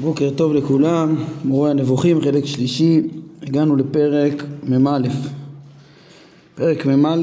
[0.00, 3.00] בוקר טוב לכולם, מורה הנבוכים, חלק שלישי,
[3.42, 4.98] הגענו לפרק מ"א.
[6.54, 7.16] פרק מ"א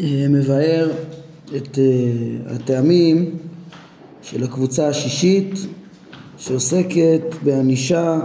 [0.00, 0.90] אה, מבאר
[1.56, 3.30] את uh, הטעמים
[4.22, 5.54] של הקבוצה השישית
[6.38, 8.20] שעוסקת בענישה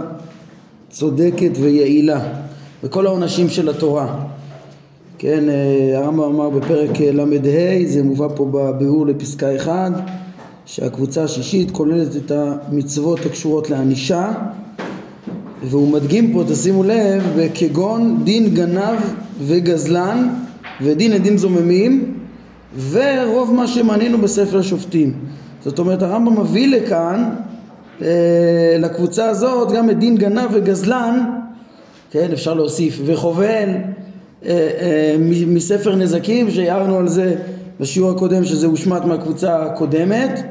[0.90, 2.20] צודקת ויעילה
[2.84, 4.24] בכל העונשים של התורה.
[5.18, 9.92] כן, uh, הרמב"ם אמר בפרק ל"ה, זה מובא פה בביאור לפסקה 1
[10.66, 14.32] שהקבוצה השישית כוללת את המצוות הקשורות לענישה
[15.64, 18.98] והוא מדגים פה, תשימו לב, כגון דין גנב
[19.40, 20.28] וגזלן
[20.80, 22.14] ודין עדים זוממים
[22.90, 25.14] ורוב מה שמנינו בספר השופטים.
[25.64, 27.30] זאת אומרת הרמב"ם מביא לכאן
[28.02, 31.24] אה, לקבוצה הזאת גם את דין גנב וגזלן,
[32.10, 33.68] כן אפשר להוסיף, וחובל
[34.44, 34.50] אה,
[34.80, 37.34] אה, מספר נזקים שהערנו על זה
[37.80, 40.42] בשיעור הקודם שזה הושמט מהקבוצה הקודמת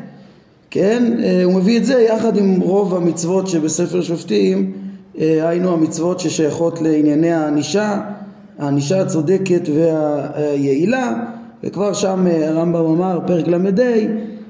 [0.71, 4.71] כן, אה, הוא מביא את זה יחד עם רוב המצוות שבספר שופטים,
[5.19, 8.01] אה, היינו המצוות ששייכות לענייני הענישה,
[8.59, 11.13] הענישה הצודקת והיעילה,
[11.63, 13.81] וכבר שם אה, הרמב"ם אמר, פרק ל"ה,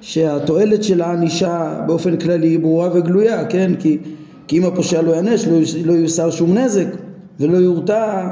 [0.01, 3.97] שהתועלת של הענישה באופן כללי היא ברורה וגלויה, כן, כי,
[4.47, 6.87] כי אם הפושע לא יענש, לא, לא יוסר שום נזק
[7.39, 8.27] ולא יורתע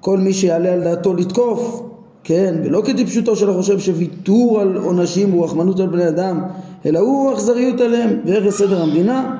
[0.00, 1.91] כל מי שיעלה על דעתו לתקוף
[2.24, 6.42] כן, ולא כטיפשותו של החושב שוויתור על עונשים הוא רחמנות על בני אדם,
[6.86, 9.36] אלא הוא אכזריות עליהם וערך סדר המדינה,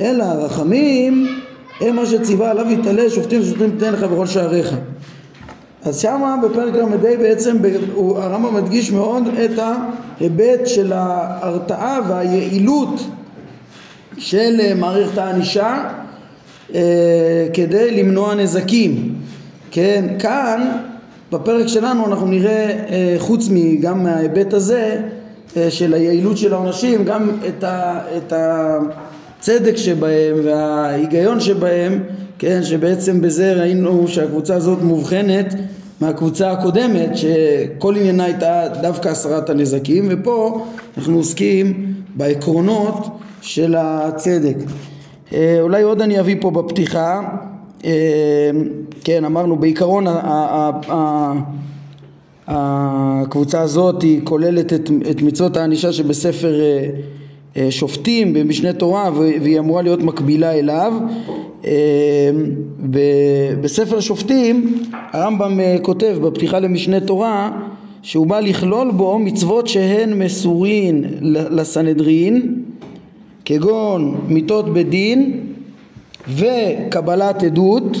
[0.00, 1.26] אלא הרחמים
[1.80, 4.74] הם מה שציווה עליו יתעלה שופטים ושופטים תתן לך בכל שעריך.
[5.84, 7.56] אז שמה בפרק ל"ה בעצם
[7.96, 13.00] הרמב"ם מדגיש מאוד את ההיבט של ההרתעה והיעילות
[14.18, 15.88] של מערכת הענישה
[16.74, 19.14] אה, כדי למנוע נזקים.
[19.70, 20.70] כן, כאן
[21.34, 25.00] בפרק שלנו אנחנו נראה אה, חוץ מגם מההיבט הזה
[25.56, 32.02] אה, של היעילות של העונשים גם את, ה, את הצדק שבהם וההיגיון שבהם
[32.38, 35.54] כן שבעצם בזה ראינו שהקבוצה הזאת מובחנת
[36.00, 40.64] מהקבוצה הקודמת שכל עניינה הייתה דווקא הסרת הנזקים ופה
[40.98, 43.06] אנחנו עוסקים בעקרונות
[43.40, 44.56] של הצדק.
[45.32, 47.20] אה, אולי עוד אני אביא פה בפתיחה
[49.04, 50.06] כן, אמרנו בעיקרון
[52.46, 56.88] הקבוצה הזאת היא כוללת את, את מצוות הענישה שבספר אה,
[57.56, 60.92] אה, שופטים במשנה תורה והיא אמורה להיות מקבילה אליו.
[61.64, 62.30] אה,
[63.60, 67.50] בספר שופטים הרמב"ם כותב בפתיחה למשנה תורה
[68.02, 72.62] שהוא בא לכלול בו מצוות שהן מסורין לסנהדרין
[73.44, 75.40] כגון מיתות בדין
[76.28, 77.96] וקבלת עדות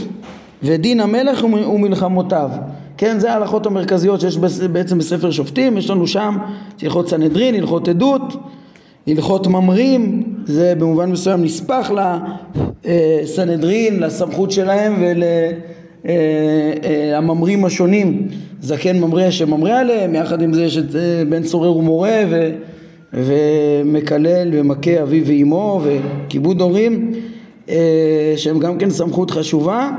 [0.62, 2.50] ודין המלך ומלחמותיו.
[2.96, 4.36] כן, זה ההלכות המרכזיות שיש
[4.72, 6.36] בעצם בספר שופטים, יש לנו שם
[6.82, 8.22] הלכות סנהדרין, הלכות עדות,
[9.06, 11.90] הלכות ממרים, זה במובן מסוים נספח
[12.84, 14.94] לסנהדרין, לסמכות שלהם
[16.04, 18.28] ולממרים אה, אה, השונים,
[18.60, 22.50] זקן ממרה שממרה עליהם, יחד עם זה יש את אה, בן סורר ומורה ו...
[23.16, 27.12] ומקלל ומכה אביו ואימו וכיבוד הורים
[28.36, 29.90] שהם גם כן סמכות חשובה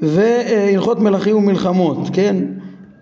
[0.00, 2.36] והלכות מלכים ומלחמות, כן?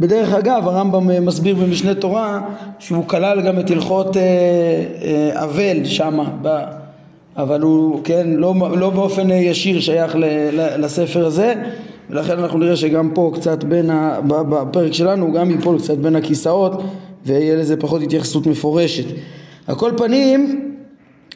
[0.00, 2.40] בדרך אגב הרמב"ם אה, מסביר במשנה תורה
[2.78, 4.22] שהוא כלל גם את הלכות אה,
[5.02, 6.30] אה, אבל שמה,
[7.36, 10.16] אבל הוא, כן, לא, לא באופן ישיר שייך
[10.78, 11.54] לספר הזה
[12.10, 16.82] ולכן אנחנו נראה שגם פה קצת בין, ה, בפרק שלנו גם ייפול קצת בין הכיסאות
[17.26, 19.04] ויהיה לזה פחות התייחסות מפורשת.
[19.66, 20.71] על כל פנים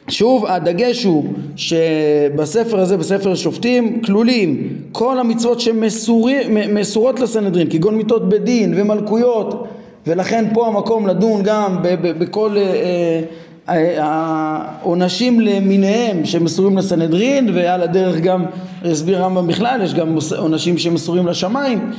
[0.09, 1.25] שוב הדגש הוא
[1.55, 9.67] שבספר הזה, בספר השופטים, כלולים כל המצוות שמסורות לסנהדרין, כגון מיתות בדין ומלכויות,
[10.07, 13.21] ולכן פה המקום לדון גם בכל אה,
[13.69, 18.45] אה, העונשים למיניהם שמסורים לסנהדרין, ועל הדרך גם,
[18.85, 21.91] הסביר רמב"ם בכלל, יש גם עונשים שמסורים לשמיים,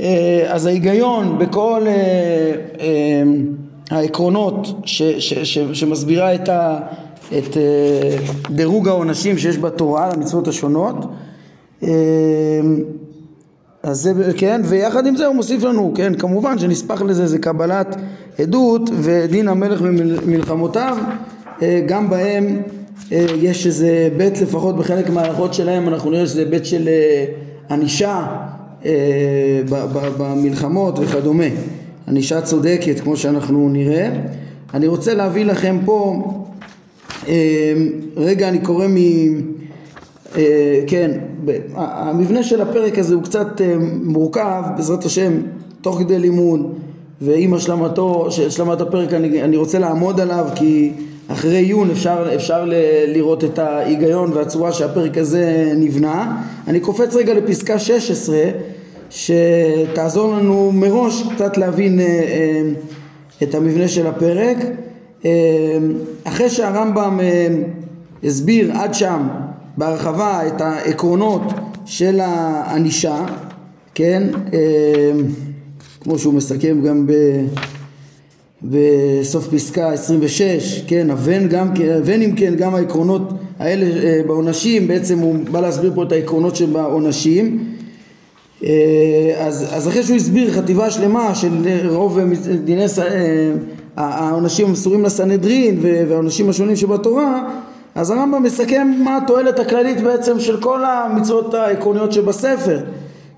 [0.00, 1.86] אה, אז ההיגיון בכל
[3.90, 4.82] העקרונות
[5.72, 6.78] שמסבירה את ה...
[7.38, 8.16] את אה,
[8.50, 10.96] דירוג העונשים שיש בתורה למצוות השונות
[11.82, 11.88] אה,
[13.82, 17.96] אז זה, כן, ויחד עם זה הוא מוסיף לנו, כן, כמובן שנספח לזה זה קבלת
[18.38, 20.96] עדות ודין המלך ומלחמותיו,
[21.62, 22.62] אה, גם בהם
[23.36, 26.88] יש איזה בית לפחות בחלק מההלכות שלהם, אנחנו נראה שזה בית של
[27.70, 28.26] ענישה
[30.18, 31.44] במלחמות וכדומה,
[32.08, 34.10] ענישה צודקת כמו שאנחנו נראה.
[34.74, 36.22] אני רוצה להביא לכם פה
[38.16, 38.96] רגע אני קורא מ...
[40.36, 41.10] אה, כן,
[41.74, 45.32] המבנה של הפרק הזה הוא קצת אה, מורכב בעזרת השם
[45.80, 46.74] תוך כדי לימוד
[47.20, 50.92] ועם השלמתו, השלמת הפרק אני, אני רוצה לעמוד עליו כי
[51.28, 52.74] אחרי עיון אפשר, אפשר ל,
[53.06, 56.42] לראות את ההיגיון והצורה שהפרק הזה נבנה.
[56.68, 58.36] אני קופץ רגע לפסקה 16
[59.10, 62.62] שתעזור לנו מראש קצת להבין אה,
[63.42, 64.56] את המבנה של הפרק.
[65.24, 65.78] אה,
[66.24, 67.20] אחרי שהרמב"ם
[68.24, 69.28] הסביר עד שם
[69.76, 71.42] בהרחבה את העקרונות
[71.84, 73.26] של הענישה,
[73.94, 74.22] כן,
[76.00, 77.12] כמו שהוא מסכם גם ב...
[78.62, 85.36] בסוף פסקה 26, כן, הבן גם, הבן אם כן גם העקרונות האלה בעונשים, בעצם הוא
[85.50, 87.64] בא להסביר פה את העקרונות שבעונשים.
[88.64, 91.50] אה, אז, אז אחרי שהוא הסביר חטיבה שלמה של
[91.88, 92.18] רוב
[92.64, 93.50] דיני אה,
[93.96, 97.48] העונשים המסורים לסנהדרין והעונשים השונים שבתורה
[97.94, 102.80] אז הרמב"ם מסכם מה התועלת הכללית בעצם של כל המצוות העקרוניות שבספר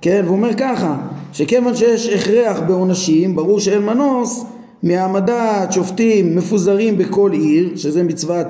[0.01, 0.97] כן, והוא אומר ככה
[1.33, 4.45] שכיוון שיש הכרח בעונשים ברור שאין מנוס
[4.83, 8.47] מהעמדת שופטים מפוזרים בכל עיר שזה מצוות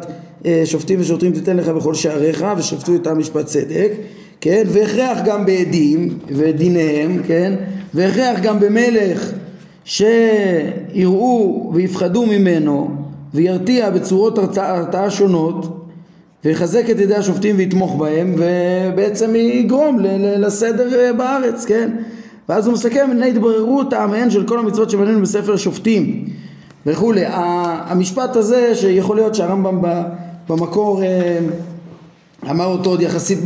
[0.47, 3.93] אה, שופטים ושוטרים תיתן לך בכל שעריך ושפטו את המשפט צדק
[4.41, 7.55] כן, והכרח גם בעדים ודיניהם, כן,
[7.95, 9.33] והכרח גם במלך
[9.85, 12.91] שיראו ויפחדו ממנו
[13.35, 15.87] וירתיע בצורות הרתעה שונות
[16.45, 19.99] ויחזק את ידי השופטים ויתמוך בהם ובעצם יגרום
[20.39, 21.91] לסדר בארץ, כן?
[22.49, 26.25] ואז הוא מסכם, הנה התבררו טעמיהן של כל המצוות שבנינו בספר שופטים
[26.87, 27.25] וכולי.
[27.27, 29.83] המשפט הזה שיכול להיות שהרמב"ם
[30.49, 31.39] במקור אה,
[32.51, 33.39] אמר אותו עוד יחסית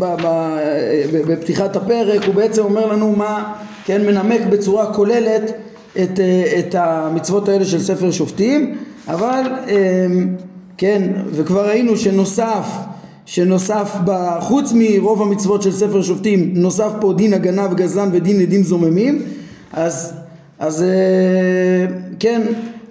[1.27, 3.53] בפתיחת הפרק, הוא בעצם אומר לנו מה,
[3.85, 5.53] כן, מנמק בצורה כוללת
[6.03, 6.21] את,
[6.59, 8.77] את המצוות האלה של ספר שופטים,
[9.09, 10.35] אבל אמ,
[10.79, 12.67] כן, וכבר ראינו שנוסף,
[13.27, 13.97] שנוסף,
[14.41, 19.23] חוץ מרוב המצוות של ספר שופטים, נוסף פה דין הגנה וגזלן ודין עדים זוממים,
[19.73, 20.13] אז,
[20.59, 22.43] אז אה, כן,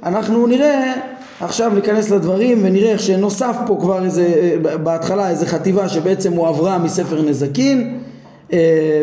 [0.03, 0.93] אנחנו נראה
[1.41, 7.21] עכשיו ניכנס לדברים ונראה איך שנוסף פה כבר איזה, בהתחלה איזה חטיבה שבעצם הועברה מספר
[7.21, 8.14] נזקין אה,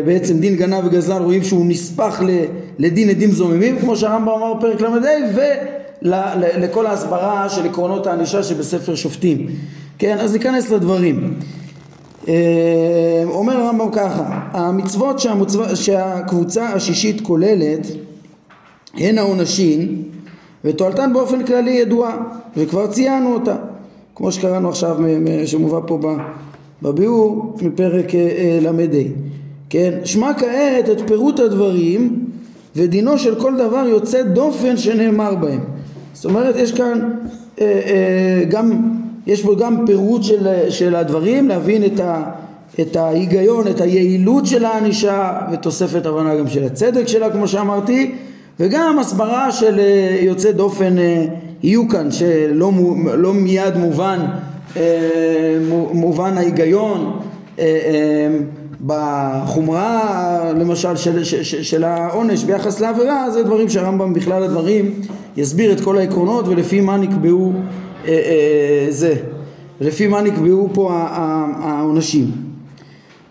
[0.05, 2.21] בעצם דין גנב וגזל רואים שהוא נספח
[2.79, 4.81] לדין עדים זוממים כמו שהרמב"ם אמר בפרק
[6.01, 9.47] ל"ה ולכל ההסברה של עקרונות הענישה שבספר שופטים.
[9.99, 11.33] כן אז ניכנס לדברים.
[12.27, 15.75] אה, אומר הרמב"ם ככה המצוות שהמוצב...
[15.75, 17.87] שהקבוצה השישית כוללת
[18.93, 20.03] הן העונשין
[20.65, 22.17] ותועלתן באופן כללי ידועה
[22.57, 23.55] וכבר ציינו אותה.
[24.15, 24.97] כמו שקראנו עכשיו
[25.45, 25.99] שמובא פה
[26.81, 28.71] בביאור מפרק אה, אה, ל"ה
[29.73, 29.91] כן?
[30.03, 32.25] שמע כעת את פירוט הדברים
[32.75, 35.59] ודינו של כל דבר יוצא דופן שנאמר בהם.
[36.13, 37.09] זאת אומרת יש כאן
[37.61, 38.81] אה, גם
[39.27, 42.23] יש פה גם פירוט של, של הדברים להבין את, ה,
[42.81, 48.15] את ההיגיון את היעילות של הענישה ותוספת הבנה גם של הצדק שלה כמו שאמרתי
[48.59, 51.25] וגם הסברה של אה, יוצא דופן אה,
[51.63, 52.71] יהיו כאן שלא
[53.17, 54.19] לא מיד מובן
[54.77, 55.57] אה,
[55.93, 57.19] מובן ההיגיון
[58.85, 64.93] בחומרה למשל של, של, של העונש ביחס לעבירה זה דברים שהרמב"ם בכלל הדברים
[65.37, 67.53] יסביר את כל העקרונות ולפי מה נקבעו
[68.89, 69.15] זה.
[69.81, 70.91] לפי מה נקבעו פה
[71.59, 72.31] העונשים.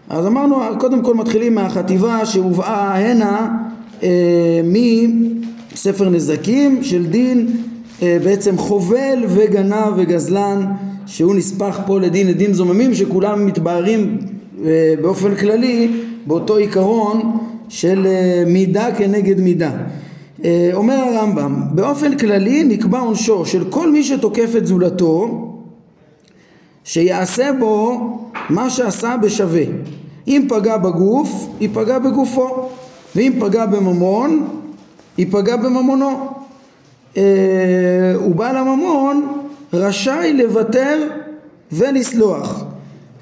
[0.08, 3.48] אז אמרנו קודם כל מתחילים מהחטיבה שהובאה הנה
[4.02, 4.60] אה,
[5.72, 7.46] מספר נזקים של דין
[8.02, 10.66] אה, בעצם חובל וגנב וגזלן
[11.06, 14.41] שהוא נספח פה לדין עדים זוממים שכולם מתבהרים אה,
[15.02, 15.92] באופן כללי
[16.26, 17.38] באותו עיקרון
[17.68, 18.06] של
[18.46, 19.70] מידה כנגד מידה.
[20.72, 25.48] אומר הרמב"ם באופן כללי נקבע עונשו של כל מי שתוקף את זולתו
[26.84, 28.00] שיעשה בו
[28.50, 29.62] מה שעשה בשווה
[30.28, 32.68] אם פגע בגוף ייפגע בגופו
[33.16, 34.48] ואם פגע בממון,
[35.18, 36.28] ייפגע בממונו.
[37.16, 39.42] אה, ובעל הממון
[39.72, 41.08] רשאי לוותר
[41.72, 42.64] ולסלוח,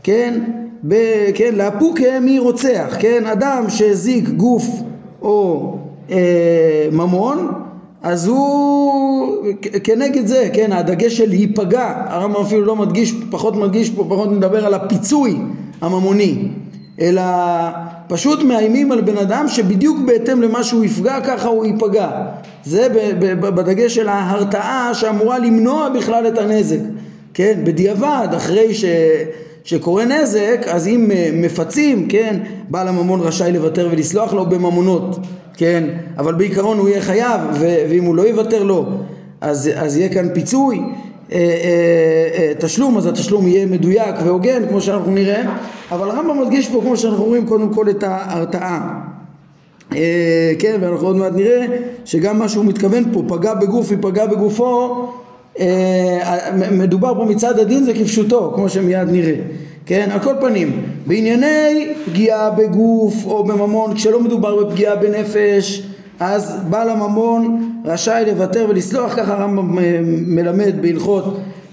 [0.02, 0.40] כן?
[0.88, 0.94] ב,
[1.34, 3.26] כן, לאפוקה מרוצח, כן?
[3.26, 4.66] אדם שהזיק גוף
[5.22, 5.78] או
[6.10, 7.48] אה, ממון,
[8.02, 9.46] אז הוא
[9.84, 14.66] כנגד זה, כן, הדגש של ייפגע, הרמב"ם אפילו לא מדגיש, פחות מדגיש פה, פחות מדבר
[14.66, 15.36] על הפיצוי
[15.80, 16.48] הממוני,
[17.00, 17.22] אלא
[18.08, 22.10] פשוט מאיימים על בן אדם שבדיוק בהתאם למה שהוא יפגע ככה הוא ייפגע.
[22.64, 22.88] זה
[23.40, 26.78] בדגש של ההרתעה שאמורה למנוע בכלל את הנזק
[27.34, 27.60] כן?
[27.64, 28.84] בדיעבד אחרי ש...
[29.64, 35.18] שקורה נזק אז אם אה, מפצים כן בעל הממון רשאי לוותר ולסלוח לו בממונות
[35.56, 35.84] כן
[36.18, 37.40] אבל בעיקרון הוא יהיה חייב.
[37.60, 38.86] ואם הוא לא יוותר לו
[39.40, 40.80] אז, אז יהיה כאן פיצוי
[41.32, 45.42] אה, אה, תשלום אז התשלום יהיה מדויק והוגן כמו שאנחנו נראה
[45.90, 49.00] אבל הרמב"ם מדגיש פה כמו שאנחנו רואים קודם כל את ההרתעה
[50.58, 51.66] כן ואנחנו עוד מעט נראה
[52.04, 55.06] שגם מה שהוא מתכוון פה פגע בגוף ייפגע בגופו
[56.72, 59.34] מדובר פה מצד הדין זה כפשוטו, כמו שמיד נראה.
[59.86, 65.82] כן, על כל פנים, בענייני פגיעה בגוף או בממון, כשלא מדובר בפגיעה בנפש,
[66.20, 69.78] אז בעל הממון רשאי לוותר ולסלוח, ככה הרמב"ם
[70.34, 71.24] מלמד בהלכות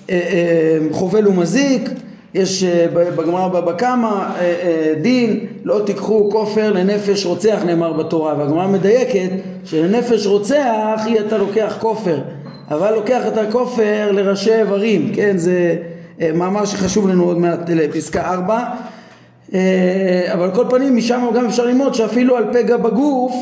[0.10, 1.90] אה, אה, חובל ומזיק,
[2.34, 4.30] יש אה, בגמרא בבא קמא
[5.02, 8.36] דין לא תיקחו כופר לנפש רוצח נאמר בתורה.
[8.38, 9.30] והגמרא מדייקת
[9.66, 12.18] שלנפש רוצח היא אתה לוקח כופר
[12.72, 15.38] אבל לוקח את הכופר לראשי איברים כן?
[15.38, 15.76] זה
[16.34, 18.64] מאמר שחשוב לנו עוד מעט לפסקה 4
[20.34, 23.34] אבל על כל פנים משם גם אפשר ללמוד שאפילו על פגע בגוף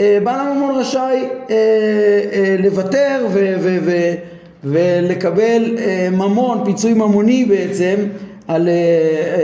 [0.00, 1.56] אה, בעל הממון רשאי אה,
[2.32, 3.26] אה, לוותר
[4.64, 5.76] ולקבל
[6.12, 7.94] ממון, פיצוי ממוני בעצם
[8.48, 8.68] על,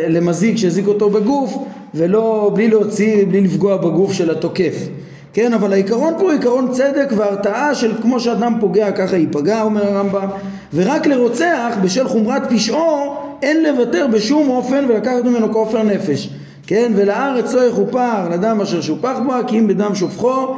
[0.08, 1.56] למזיק שהזיק אותו בגוף
[1.94, 4.88] ולא, בלי להוציא, בלי לפגוע בגוף של התוקף
[5.36, 9.86] כן, אבל העיקרון פה הוא עיקרון צדק והרתעה של כמו שאדם פוגע ככה ייפגע, אומר
[9.86, 10.28] הרמב"ם,
[10.74, 16.30] ורק לרוצח בשל חומרת פשעו אין לוותר בשום אופן ולקחת ממנו כופר נפש.
[16.66, 20.56] כן, ולארץ לא יכופר לדם אשר שופח בה כי אם בדם שופכו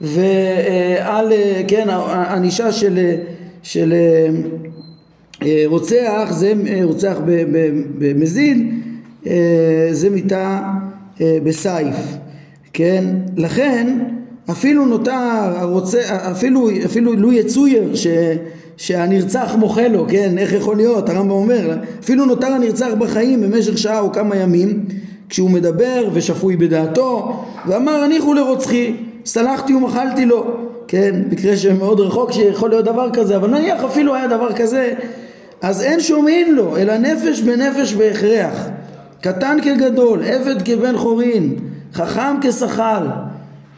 [0.00, 1.32] ועל,
[1.68, 1.88] כן,
[2.30, 2.98] ענישה של,
[3.62, 3.94] של
[5.42, 7.16] אה, רוצח, זה אה, רוצח
[7.98, 8.74] במזיד,
[9.26, 10.62] אה, זה מיתה
[11.20, 11.96] בסייף,
[12.76, 13.04] כן,
[13.36, 13.98] לכן
[14.50, 15.12] אפילו נותר
[15.56, 18.06] הרוצה, אפילו, אפילו לו יצויר ש,
[18.76, 24.00] שהנרצח מוחה לו, כן, איך יכול להיות, הרמב"ם אומר, אפילו נותר הנרצח בחיים במשך שעה
[24.00, 24.84] או כמה ימים
[25.28, 30.44] כשהוא מדבר ושפוי בדעתו ואמר הניחו לרוצחי סלחתי ומחלתי לו.
[30.88, 31.22] כן?
[31.30, 34.92] מקרה שמאוד רחוק שיכול להיות דבר כזה אבל נניח אפילו היה דבר כזה
[35.62, 38.68] אז אין שומעים לו אלא נפש בנפש בהכרח.
[39.20, 41.56] קטן כגדול עבד כבן חורין
[41.96, 43.06] חכם כשחל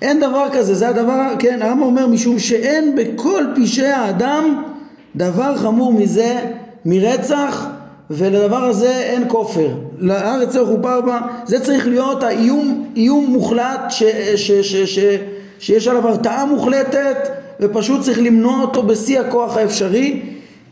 [0.02, 4.62] אין דבר כזה זה הדבר כן העם אומר משום שאין בכל פשעי האדם
[5.16, 6.38] דבר חמור מזה
[6.84, 7.66] מרצח
[8.10, 9.68] ולדבר הזה אין כופר.
[9.98, 14.02] לארץ לא יכופר בה, זה צריך להיות האיום, איום מוחלט ש,
[14.36, 14.98] ש, ש, ש,
[15.58, 17.28] שיש עליו הרתעה מוחלטת
[17.60, 20.22] ופשוט צריך למנוע אותו בשיא הכוח האפשרי,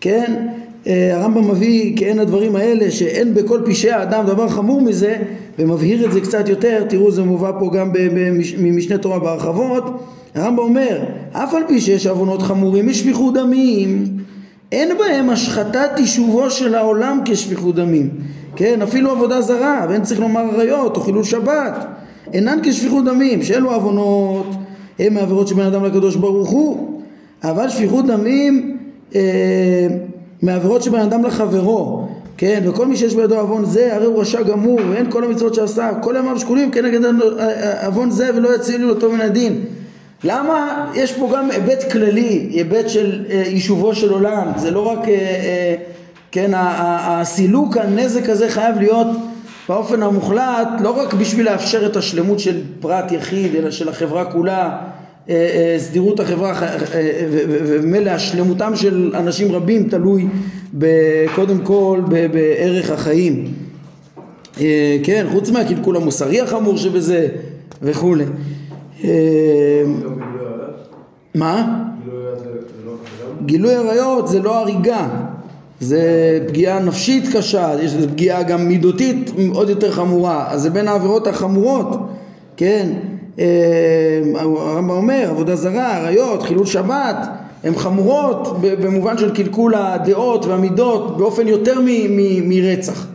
[0.01, 0.47] כן?
[0.87, 5.17] אה, הרמב"ם מביא כעין הדברים האלה שאין בכל פשעי האדם דבר חמור מזה
[5.59, 7.91] ומבהיר את זה קצת יותר, תראו זה מובא פה גם
[8.59, 9.85] ממשנה תורה בהרחבות,
[10.35, 14.07] הרמב"ם אומר אף על פי שיש עוונות חמורים משפיכות דמים.
[14.73, 18.11] אין בהם השחתת יישובו של העולם כשפיכות דמים.
[18.57, 21.87] כן אפילו עבודה זרה ואין צריך לומר עריות או חילול שבת
[22.33, 23.43] אינן כשפיכות דמים.
[23.43, 24.47] שאלו עוונות
[24.99, 27.01] הם מעבירות שבין אדם לקדוש ברוך הוא?
[27.45, 28.79] אבל שפיכות דמים
[29.15, 29.87] אה,
[30.43, 34.81] מעבירות שבין אדם לחברו כן וכל מי שיש בידו עוון זה הרי הוא רשע גמור
[34.91, 35.91] ואין כל המצוות שעשה.
[36.03, 37.01] כל ימיו שקולים כנגד
[37.85, 39.65] עוון זה ולא יצילו אותו מן הדין.
[40.25, 40.87] למה?
[40.95, 45.15] יש פה גם היבט כללי, היבט של אה, יישובו של עולם, זה לא רק, אה,
[45.15, 45.75] אה,
[46.33, 49.07] כן, הסילוק הנזק הזה חייב להיות
[49.69, 54.79] באופן המוחלט, לא רק בשביל לאפשר את השלמות של פרט יחיד, אלא של החברה כולה,
[55.79, 56.61] סדירות החברה
[57.49, 60.27] ומילא השלמותם של אנשים רבים תלוי
[61.35, 62.01] קודם כל
[62.33, 63.55] בערך החיים.
[65.05, 67.29] כן, חוץ מהקלקול המוסרי החמור שבזה
[67.83, 68.25] וכולי.
[71.35, 71.83] מה?
[73.47, 75.09] גילוי עריות זה לא הריגה,
[75.81, 76.01] זה
[76.49, 81.89] פגיעה נפשית קשה, יש פגיעה גם מידותית עוד יותר חמורה, אז זה בין העבירות החמורות,
[82.57, 82.89] כן?
[83.39, 83.45] אמ,
[84.37, 87.17] הרמב"ם אומר, עבודה זרה, עריות, חילול שבת,
[87.65, 91.81] הן חמורות במובן של קלקול הדעות והמידות באופן יותר
[92.43, 93.07] מרצח,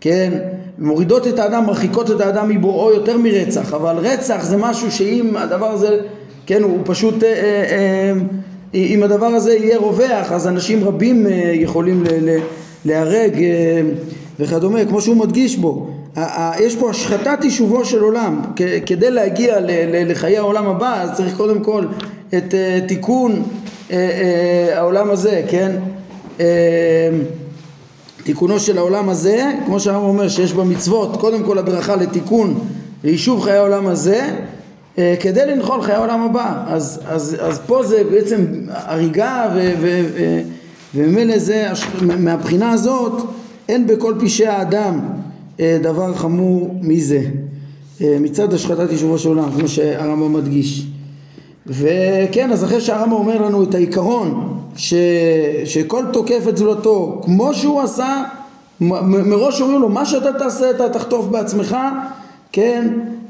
[0.00, 0.32] כן?
[0.78, 5.66] מורידות את האדם, מרחיקות את האדם מבוראו יותר מרצח, אבל רצח זה משהו שאם הדבר
[5.66, 5.98] הזה,
[6.46, 8.12] כן, הוא פשוט, אה, אה,
[8.74, 12.38] אה, אם הדבר הזה יהיה רווח, אז אנשים רבים אה, יכולים ל, ל,
[12.84, 13.80] להרג אה,
[14.40, 15.90] וכדומה, כמו שהוא מדגיש בו.
[16.60, 18.40] יש פה השחתת יישובו של עולם,
[18.86, 19.56] כדי להגיע
[20.06, 21.84] לחיי העולם הבא, אז צריך קודם כל
[22.28, 23.42] את אה, תיקון
[23.90, 25.72] אה, אה, העולם הזה, כן?
[28.24, 32.60] תיקונו של העולם הזה, כמו שהרמב"ם אומר שיש במצוות קודם כל הדרכה לתיקון
[33.04, 34.28] ליישוב חיי העולם הזה
[35.20, 39.48] כדי לנחול חיי העולם הבא אז, אז, אז פה זה בעצם הריגה
[40.94, 41.68] וממילא זה
[42.00, 43.22] מהבחינה הזאת
[43.68, 45.00] אין בכל פשעי האדם
[45.60, 47.20] דבר חמור מזה.
[48.00, 50.86] אה, מצד השחטת יישובו של עולם כמו שהרמב"ם מדגיש.
[51.66, 54.94] וכן אז אחרי שהרמב"ם אומר לנו את העיקרון ש,
[55.64, 58.24] שכל תוקף את זולתו כמו שהוא עשה
[58.80, 61.76] מראש אומרים לו מה שאתה תעשה אתה תחטוף בעצמך.
[62.52, 62.88] כן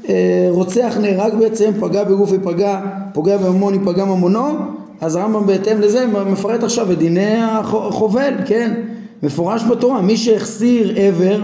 [0.09, 2.79] אה, רוצח נהרג בעצם פגע בגוף ייפגע
[3.13, 4.49] פוגע בממון ייפגע ממונו.
[5.01, 8.73] אז הרמב"ם בהתאם לזה מפרט עכשיו את דיני החובל, כן?
[9.23, 11.39] מפורש בתורה, מי שהחסיר עבר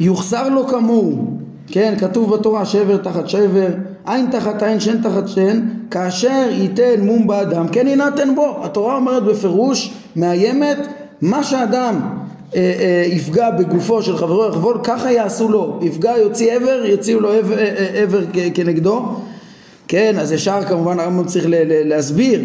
[0.00, 1.36] יוחסר לו כמוהו,
[1.66, 1.94] כן?
[1.98, 3.68] כתוב בתורה שבר תחת שבר,
[4.06, 5.60] עין תחת עין, שן תחת שן,
[5.90, 8.56] כאשר ייתן מום באדם, כן יינתן בו.
[8.62, 10.78] התורה אומרת בפירוש, מאיימת,
[11.20, 12.00] מה שאדם
[12.54, 15.78] אה, אה, יפגע בגופו של חברו יחבול, ככה יעשו לו.
[15.82, 18.20] יפגע, יוציא עבר, יוציאו לו עבר, אה, עבר
[18.54, 19.02] כנגדו.
[19.88, 21.44] כן, אז ישר כמובן הרמב"ם צריך
[21.84, 22.40] להסביר.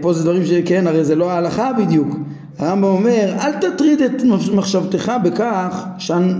[0.00, 2.08] פה זה דברים שכן, הרי זה לא ההלכה בדיוק.
[2.58, 4.22] הרמב"ם אומר, אל תטריד את
[4.54, 5.84] מחשבתך בכך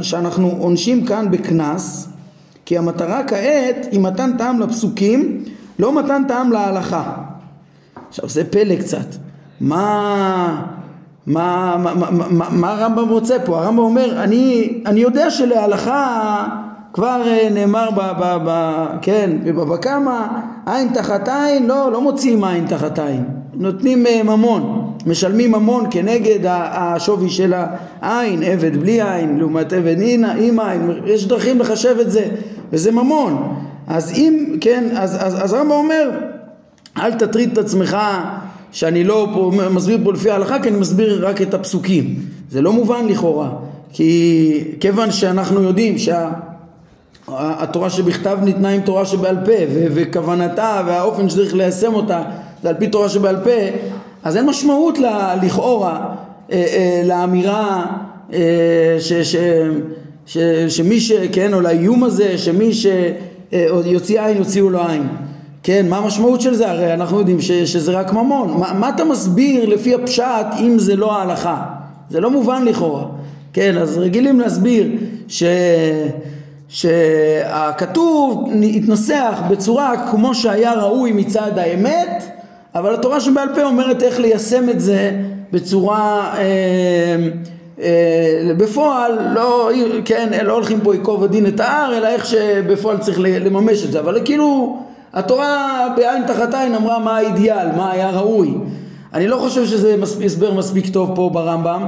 [0.03, 2.09] שאנחנו עונשים כאן בקנס,
[2.67, 5.45] כי המטרה כעת היא מתן טעם לפסוקים,
[5.79, 7.15] לא מתן טעם להלכה.
[8.09, 9.07] עכשיו זה פלא קצת.
[9.61, 10.65] מה...
[11.27, 13.59] מה, מה, מה, מה, מה הרמב"ם רוצה פה?
[13.59, 16.47] הרמב"ם אומר, אני, אני יודע שלהלכה
[16.93, 20.27] כבר אה, נאמר ב, ב, ב, כן, בבבא קמא,
[20.67, 26.39] עין תחת עין, לא, לא מוציאים עין תחת עין, נותנים אה, ממון, משלמים ממון כנגד
[26.47, 27.55] השווי של
[28.01, 29.97] העין, עבד בלי עין, לעומת עבד
[30.39, 32.25] עם עין, יש דרכים לחשב את זה,
[32.73, 33.55] וזה ממון.
[33.87, 36.11] אז אם, כן, אז, אז, אז הרמב"ם אומר,
[36.99, 37.97] אל תטריד את עצמך
[38.73, 42.15] שאני לא פה, מסביר פה לפי ההלכה כי אני מסביר רק את הפסוקים
[42.51, 43.51] זה לא מובן לכאורה
[43.93, 46.31] כי כיוון שאנחנו יודעים שה,
[47.89, 49.53] שבכתב ניתנה עם תורה שבעל פה
[49.95, 52.23] וכוונתה והאופן שצריך ליישם אותה
[52.63, 53.51] זה על פי תורה שבעל פה
[54.25, 56.15] אז אין משמעות לה, לכאורה
[56.53, 57.87] אה, אה, לאמירה
[58.33, 59.37] אה, ש, ש,
[60.27, 60.39] ש,
[60.69, 61.13] שמי ש...
[61.33, 65.09] כן או לאיום הזה שמי שיוציא עין יוציאו לו עין
[65.63, 66.71] כן, מה המשמעות של זה?
[66.71, 68.61] הרי אנחנו יודעים ש, שזה רק ממון.
[68.61, 71.65] מה, מה אתה מסביר לפי הפשט אם זה לא ההלכה?
[72.11, 73.05] זה לא מובן לכאורה.
[73.53, 74.91] כן, אז רגילים להסביר
[75.29, 75.43] ש...
[76.69, 82.25] שהכתוב התנסח בצורה כמו שהיה ראוי מצד האמת,
[82.75, 85.13] אבל התורה שבעל פה אומרת איך ליישם את זה
[85.53, 86.35] בצורה...
[86.37, 87.17] אה,
[87.81, 89.71] אה, בפועל לא,
[90.05, 94.01] כן, לא הולכים פה ייקוב הדין את ההר, אלא איך שבפועל צריך לממש את זה,
[94.01, 94.79] אבל כאילו
[95.13, 98.55] התורה בעין תחת עין אמרה מה האידיאל, מה היה ראוי.
[99.15, 101.87] אני לא חושב שזה הסבר מספיק טוב פה ברמב"ם,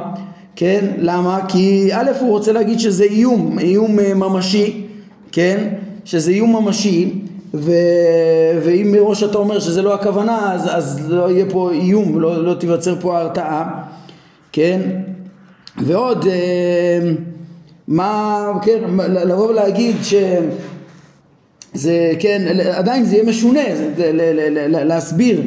[0.56, 0.84] כן?
[0.98, 1.40] למה?
[1.48, 4.86] כי א' הוא רוצה להגיד שזה איום, איום אה, ממשי,
[5.32, 5.68] כן?
[6.04, 7.72] שזה איום ממשי ו...
[8.64, 12.54] ואם מראש אתה אומר שזה לא הכוונה אז, אז לא יהיה פה איום, לא, לא
[12.54, 13.82] תיווצר פה הרתעה,
[14.52, 14.80] כן?
[15.78, 17.10] ועוד אה,
[17.88, 18.78] מה, כן,
[19.08, 20.14] לבוא ולהגיד ש...
[21.74, 23.60] זה כן, עדיין זה יהיה משונה,
[23.96, 25.42] זה, ל, ל, ל, להסביר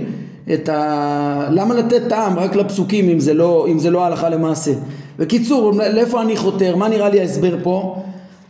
[0.54, 1.48] את ה...
[1.52, 4.72] למה לתת טעם רק לפסוקים אם זה לא, אם זה לא הלכה למעשה.
[5.20, 6.76] בקיצור, לאיפה אני חותר?
[6.76, 8.04] מה נראה לי ההסבר פה?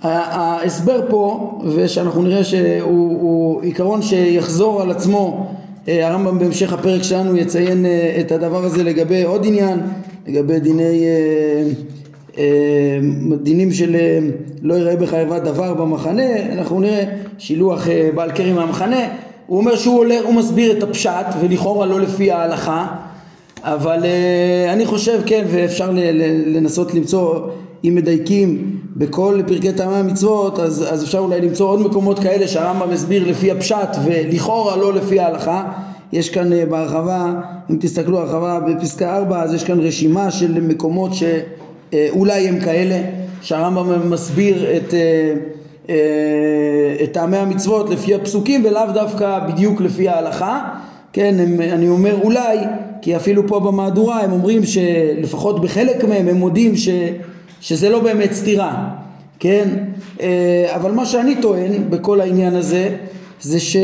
[0.04, 5.48] ההסבר פה, ושאנחנו נראה שהוא עיקרון שיחזור על עצמו,
[5.88, 9.80] אה, הרמב"ם בהמשך הפרק שלנו יציין אה, את הדבר הזה לגבי עוד עניין,
[10.28, 11.04] לגבי דיני
[12.38, 12.44] אה,
[13.44, 13.96] דינים של
[14.62, 17.04] לא יראה בך איבת דבר במחנה, אנחנו נראה
[17.38, 19.08] שילוח בעל קרי מהמחנה,
[19.48, 22.88] הוא אומר שהוא עולה, הוא מסביר את הפשט ולכאורה לא לפי ההלכה,
[23.64, 24.04] אבל
[24.70, 25.90] אני חושב כן ואפשר
[26.46, 27.40] לנסות למצוא
[27.84, 32.90] אם מדייקים בכל פרקי טעמי המצוות אז, אז אפשר אולי למצוא עוד מקומות כאלה שהרמב"ם
[32.90, 35.72] מסביר לפי הפשט ולכאורה לא לפי ההלכה.
[36.14, 37.34] יש כאן בהרחבה,
[37.72, 41.24] אם תסתכלו הרחבה בפסקה 4 אז יש כאן רשימה של מקומות ש...
[41.94, 42.10] אה,
[42.50, 43.02] הם כאלה
[43.42, 44.80] שהרמב"ם מסביר אה,
[45.90, 45.96] אה,
[47.04, 50.70] את טעמי המצוות לפי הפסוקים ולאו דווקא בדיוק לפי ההלכה.
[51.14, 52.58] כן, הם, אני אומר אולי,
[53.02, 56.90] כי אפילו פה במהדורה הם אומרים שלפחות בחלק מהם הם מודים ש,
[57.62, 58.90] שזה לא באמת סתירה,
[59.40, 59.70] כן?
[60.76, 62.96] אבל מה שאני טוען בכל העניין הזה
[63.42, 63.78] זה ש...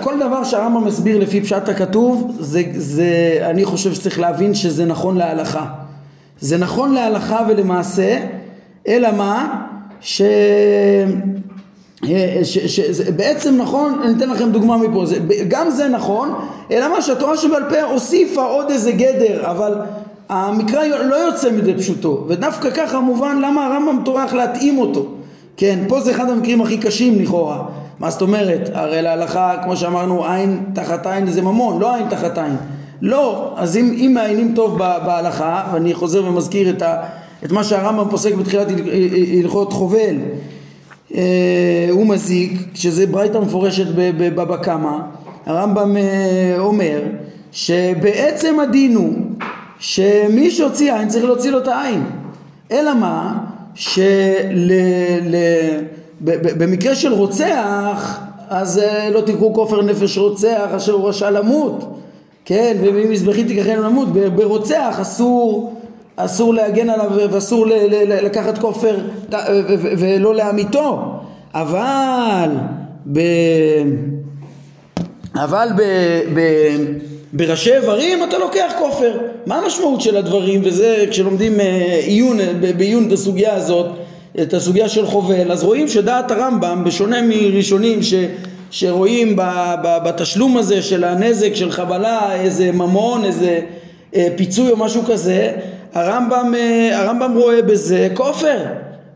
[0.00, 5.16] כל דבר שהרמב"ם מסביר לפי פשט הכתוב זה, זה אני חושב שצריך להבין שזה נכון
[5.16, 5.66] להלכה
[6.42, 8.18] זה נכון להלכה ולמעשה,
[8.88, 9.66] אלא מה?
[10.00, 10.22] ש...
[12.66, 16.34] שבעצם נכון, אני אתן לכם דוגמה מפה, זה, גם זה נכון,
[16.70, 19.74] אלא מה שהתורה שבעל פה הוסיפה עוד איזה גדר, אבל
[20.28, 25.06] המקרא לא יוצא מדי פשוטו, ודווקא ככה מובן למה הרמב"ם טורח להתאים אותו,
[25.56, 27.62] כן, פה זה אחד המקרים הכי קשים לכאורה,
[27.98, 32.38] מה זאת אומרת, הרי להלכה כמו שאמרנו עין תחת עין זה ממון, לא עין תחת
[32.38, 32.56] עין.
[33.02, 37.02] לא, אז אם, אם מעיינים טוב בהלכה, ואני חוזר ומזכיר את, ה,
[37.44, 38.66] את מה שהרמב"ם פוסק בתחילת
[39.38, 40.16] הלכות חובל,
[41.14, 44.98] אה, הוא מזיק, שזה ברייתא מפורשת בבבא קמא,
[45.46, 47.00] הרמב"ם אה, אומר
[47.52, 49.12] שבעצם הדין הוא
[49.82, 52.04] שמי שהוציא עין צריך להוציא לו את העין,
[52.72, 53.38] אלא מה?
[56.54, 61.98] שבמקרה של רוצח אז אה, לא תקראו כופר נפש רוצח אשר הוא רשע למות,
[62.44, 65.74] כן, וממזבחי תיקחנו למות, ברוצח אסור,
[66.16, 67.66] אסור להגן עליו ואסור
[68.22, 68.96] לקחת כופר
[69.98, 71.02] ולא לאמיתו,
[71.54, 72.50] אבל
[73.12, 73.20] ב...
[75.34, 75.82] אבל ב...
[76.34, 76.40] ב...
[77.32, 79.18] בראשי איברים אתה לוקח כופר.
[79.46, 80.60] מה המשמעות של הדברים?
[80.64, 82.38] וזה כשלומדים אה, עיון,
[82.76, 83.86] בעיון בסוגיה הזאת,
[84.42, 88.14] את הסוגיה של חובל, אז רואים שדעת הרמב"ם, בשונה מראשונים ש,
[88.70, 89.42] שרואים ב,
[89.82, 93.60] ב, בתשלום הזה של הנזק, של חבלה, איזה ממון, איזה
[94.16, 95.52] אה, פיצוי או משהו כזה,
[95.94, 98.58] הרמב"ם, אה, הרמב"ם רואה בזה כופר.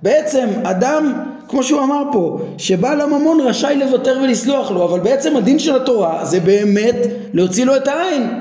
[0.03, 1.13] בעצם אדם
[1.49, 6.25] כמו שהוא אמר פה, שבעל הממון רשאי לוותר ולסלוח לו, אבל בעצם הדין של התורה
[6.25, 6.97] זה באמת
[7.33, 8.41] להוציא לו את העין.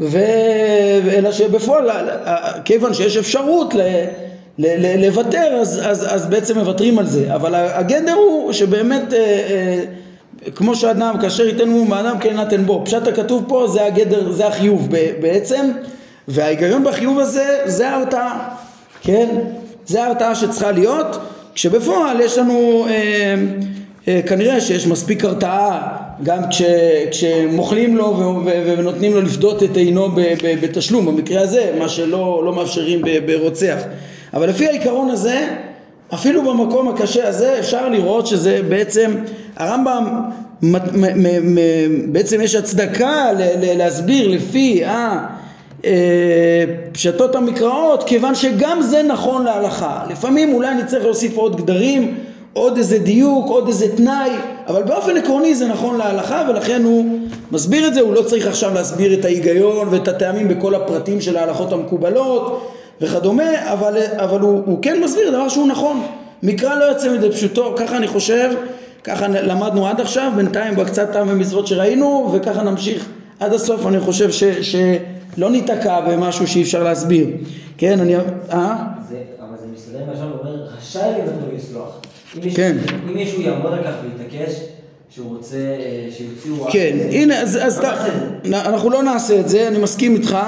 [0.00, 0.18] ו...
[1.12, 1.90] אלא שבפועל,
[2.64, 3.80] כיוון שיש אפשרות ל...
[4.58, 5.06] ל...
[5.06, 7.34] לוותר, אז, אז, אז בעצם מוותרים על זה.
[7.34, 9.84] אבל הגדר הוא שבאמת, אה, אה,
[10.54, 12.82] כמו שאדם, כאשר ייתן מום האדם כן נתן בו.
[12.84, 14.88] פשט הכתוב פה זה הגדר, זה החיוב
[15.20, 15.70] בעצם,
[16.28, 18.48] וההיגיון בחיוב הזה זה ההרתעה,
[19.02, 19.28] כן?
[19.86, 21.18] זה ההרתעה שצריכה להיות.
[21.56, 23.34] כשבפועל יש לנו אה,
[24.08, 26.62] אה, כנראה שיש מספיק הרתעה גם כש,
[27.10, 31.88] כשמוכלים לו ו, ו, ונותנים לו לפדות את עינו ב, ב, בתשלום במקרה הזה מה
[31.88, 33.76] שלא לא מאפשרים ב, ברוצח.
[34.34, 35.48] אבל לפי העיקרון הזה
[36.14, 39.14] אפילו במקום הקשה הזה אפשר לראות שזה בעצם
[39.56, 40.22] הרמב"ם
[42.08, 43.30] בעצם יש הצדקה
[43.76, 44.82] להסביר לפי
[46.92, 50.04] פשטות המקראות כיוון שגם זה נכון להלכה.
[50.10, 52.18] לפעמים אולי אני צריך להוסיף עוד גדרים
[52.52, 54.30] עוד איזה דיוק עוד איזה תנאי
[54.66, 57.18] אבל באופן עקרוני זה נכון להלכה ולכן הוא
[57.52, 58.00] מסביר את זה.
[58.00, 63.72] הוא לא צריך עכשיו להסביר את ההיגיון ואת הטעמים בכל הפרטים של ההלכות המקובלות וכדומה
[63.72, 66.02] אבל, אבל הוא, הוא כן מסביר דבר שהוא נכון.
[66.42, 68.50] מקרא לא יוצא מדי פשוטו ככה אני חושב
[69.04, 73.06] ככה למדנו עד עכשיו בינתיים בקצת טעם ומצוות שראינו וככה נמשיך.
[73.40, 74.76] עד הסוף אני חושב ש, ש,
[75.36, 77.26] לא ניתקע במשהו שאי אפשר להסביר.
[77.78, 78.16] כן, אני...
[78.16, 78.22] אה?
[79.40, 82.00] אבל זה מסתדר מה שאתה אומר, רשאי לבטלו לסלוח.
[82.54, 82.76] כן.
[83.08, 84.60] אם מישהו יעמוד על כך ויתעקש
[85.10, 86.66] שהוא רוצה אה, שיוציאו...
[86.72, 87.80] כן, הנה, אז
[88.52, 90.38] אנחנו לא נעשה את זה, אני מסכים איתך,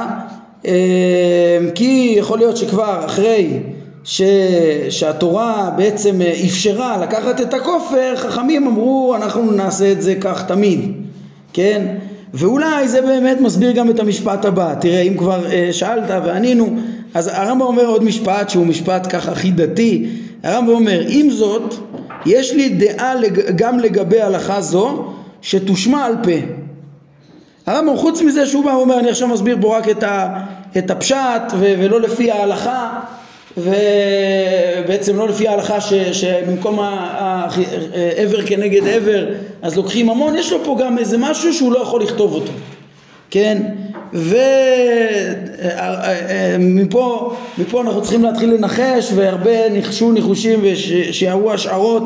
[0.66, 3.60] אה, כי יכול להיות שכבר אחרי
[4.04, 4.22] ש,
[4.90, 10.92] שהתורה בעצם אה, אפשרה לקחת את הכופר, חכמים אמרו אנחנו נעשה את זה כך תמיד,
[11.52, 11.96] כן?
[12.34, 14.74] ואולי זה באמת מסביר גם את המשפט הבא.
[14.80, 16.76] תראה אם כבר אה, שאלת וענינו
[17.14, 20.06] אז הרמב"ם אומר עוד משפט שהוא משפט ככה חידתי
[20.42, 21.74] הרמב"ם אומר עם זאת
[22.26, 25.04] יש לי דעה לג, גם לגבי הלכה זו
[25.42, 26.46] שתושמע על פה.
[27.66, 30.40] הרמב"ם חוץ מזה שהוא בא ואומר אני עכשיו מסביר פה רק את, ה,
[30.78, 33.00] את הפשט ו, ולא לפי ההלכה
[33.58, 39.26] ובעצם לא לפי ההלכה ש, שבמקום העבר כנגד עבר
[39.62, 42.52] אז לוקחים המון, יש לו פה גם איזה משהו שהוא לא יכול לכתוב אותו,
[43.30, 43.62] כן?
[46.58, 52.02] ומפה מפה אנחנו צריכים להתחיל לנחש והרבה ניחשו ניחושים ושיערו השערות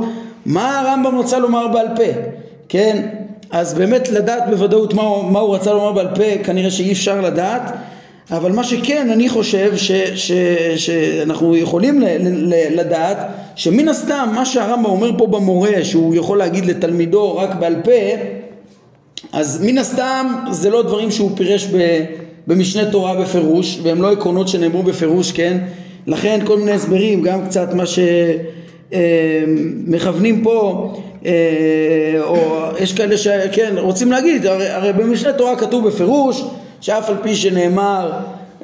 [0.47, 2.21] מה הרמב"ם רצה לומר בעל פה,
[2.69, 3.07] כן?
[3.51, 7.73] אז באמת לדעת בוודאות מה, מה הוא רצה לומר בעל פה כנראה שאי אפשר לדעת
[8.33, 10.33] אבל מה שכן אני חושב ש, ש,
[10.77, 13.19] שאנחנו יכולים ל, ל, לדעת
[13.57, 17.91] שמן הסתם מה שהרמב"ם אומר פה במורה שהוא יכול להגיד לתלמידו רק בעל פה
[19.33, 22.05] אז מן הסתם זה לא דברים שהוא פירש ב,
[22.47, 25.59] במשנה תורה בפירוש והם לא עקרונות שנאמרו בפירוש כן?
[26.07, 27.85] לכן כל מיני הסברים גם קצת מה
[28.97, 30.93] שמכוונים אה, פה
[31.27, 31.33] אה,
[32.21, 36.45] או יש כאלה שכן רוצים להגיד הרי, הרי במשנה תורה כתוב בפירוש
[36.83, 38.13] שאף על פי שנאמר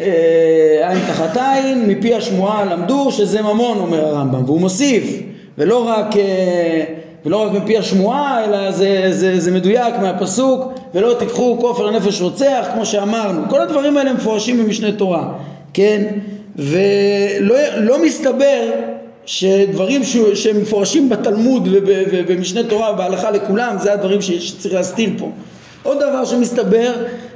[0.00, 5.22] אה, עין תחת עין, מפי השמועה למדו שזה ממון אומר הרמב"ם, והוא מוסיף,
[5.58, 6.84] ולא רק, אה,
[7.26, 12.66] ולא רק מפי השמועה, אלא זה, זה, זה מדויק מהפסוק, ולא תיקחו כופר נפש רוצח,
[12.74, 15.32] כמו שאמרנו, כל הדברים האלה מפורשים במשנה תורה,
[15.74, 16.04] כן?
[16.56, 18.70] ולא לא מסתבר
[19.26, 20.02] שדברים
[20.34, 21.68] שמפורשים בתלמוד
[22.12, 25.30] ובמשנה תורה ובהלכה לכולם זה הדברים שצריך להסתיר פה.
[25.82, 26.92] עוד דבר שמסתבר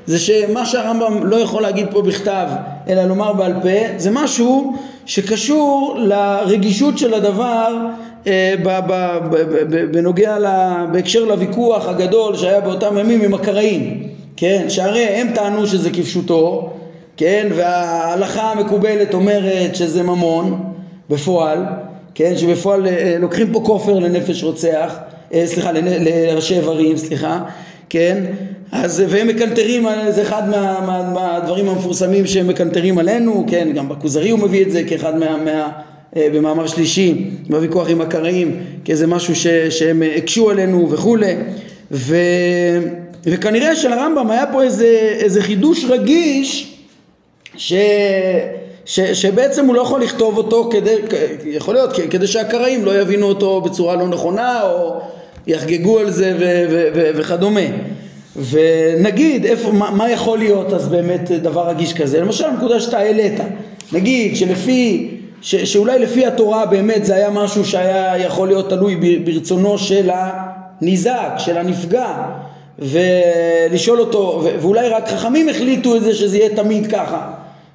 [0.07, 2.47] זה שמה שהרמב"ם לא יכול להגיד פה בכתב
[2.88, 7.77] אלא לומר בעל פה זה משהו שקשור לרגישות של הדבר
[8.27, 8.55] אה,
[9.91, 10.47] בנוגע ל,
[10.93, 14.65] בהקשר לוויכוח הגדול שהיה באותם ימים עם הקראים כן?
[14.69, 16.71] שהרי הם טענו שזה כפשוטו
[17.17, 17.49] כן?
[17.55, 20.73] וההלכה המקובלת אומרת שזה ממון
[21.11, 21.65] בפועל
[22.15, 22.37] כן?
[22.37, 24.95] שבפועל אה, לוקחים פה כופר לנפש רוצח
[25.35, 27.41] אה, סליחה לראשי איברים סליחה
[27.88, 28.25] כן
[28.73, 34.31] אז והם מקנטרים, זה אחד מה, מה, מהדברים המפורסמים שהם מקנטרים עלינו, כן, גם בכוזרי
[34.31, 35.37] הוא מביא את זה כאחד מה...
[35.37, 35.73] מה
[36.17, 41.35] אה, במאמר שלישי בוויכוח עם הקראים כאיזה משהו ש, שהם הקשו עלינו וכולי
[41.91, 42.17] ו,
[43.25, 46.77] וכנראה שלרמב"ם היה פה איזה, איזה חידוש רגיש
[47.57, 47.73] ש,
[48.85, 50.97] ש, שבעצם הוא לא יכול לכתוב אותו כדי,
[51.47, 55.01] יכול להיות כדי שהקראים לא יבינו אותו בצורה לא נכונה או
[55.47, 57.61] יחגגו על זה ו, ו, ו, וכדומה.
[58.37, 63.40] ונגיד איפה, מה, מה יכול להיות אז באמת דבר רגיש כזה, למשל הנקודה שאתה העלית,
[63.92, 65.11] נגיד שלפי,
[65.42, 71.33] ש, שאולי לפי התורה באמת זה היה משהו שהיה יכול להיות תלוי ברצונו של הניזק,
[71.38, 72.07] של הנפגע,
[72.79, 77.31] ולשאול אותו, ואולי רק חכמים החליטו את זה שזה יהיה תמיד ככה,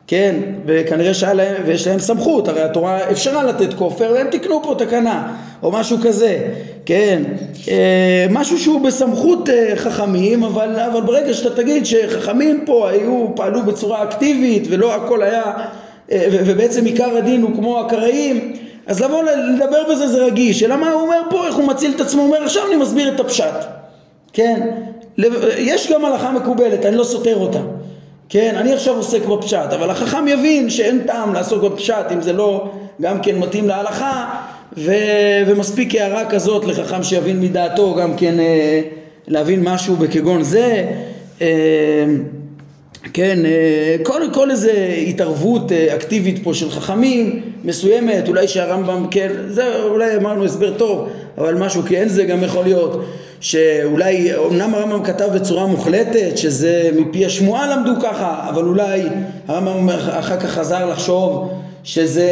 [0.07, 4.75] כן, וכנראה שהיה להם, ויש להם סמכות, הרי התורה אפשרה לתת כופר והם תקנו פה
[4.77, 6.39] תקנה, או משהו כזה,
[6.85, 7.23] כן,
[7.67, 13.61] אה, משהו שהוא בסמכות אה, חכמים, אבל, אבל ברגע שאתה תגיד שחכמים פה היו, פעלו
[13.61, 15.43] בצורה אקטיבית ולא הכל היה,
[16.11, 18.53] אה, ובעצם עיקר הדין הוא כמו הקראים,
[18.87, 22.01] אז לבוא לדבר בזה זה רגיש, אלא מה הוא אומר פה, איך הוא מציל את
[22.01, 23.65] עצמו, הוא אומר עכשיו אני מסביר את הפשט,
[24.33, 24.67] כן,
[25.57, 27.59] יש גם הלכה מקובלת, אני לא סותר אותה.
[28.29, 32.69] כן, אני עכשיו עוסק בפשט, אבל החכם יבין שאין טעם לעסוק בפשט אם זה לא
[33.01, 34.29] גם כן מתאים להלכה
[34.77, 34.91] ו...
[35.47, 38.81] ומספיק הערה כזאת לחכם שיבין מדעתו גם כן אה,
[39.27, 40.85] להבין משהו בכגון זה.
[41.41, 42.05] אה,
[43.13, 49.29] כן, אה, כל, כל איזה התערבות אה, אקטיבית פה של חכמים מסוימת, אולי שהרמב"ם, כן,
[49.47, 53.05] זה אולי אמרנו הסבר טוב, אבל משהו כן זה גם יכול להיות
[53.41, 59.01] שאולי, אמנם הרמב"ם כתב בצורה מוחלטת שזה מפי השמועה למדו ככה, אבל אולי
[59.47, 61.49] הרמב"ם אחר כך חזר לחשוב
[61.83, 62.29] שזה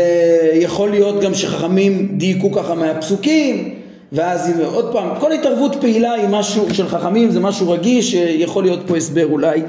[0.53, 3.75] יכול להיות גם שחכמים דייקו ככה מהפסוקים
[4.11, 8.79] ואז עוד פעם, כל התערבות פעילה היא משהו של חכמים, זה משהו רגיש, יכול להיות
[8.87, 9.61] פה הסבר אולי.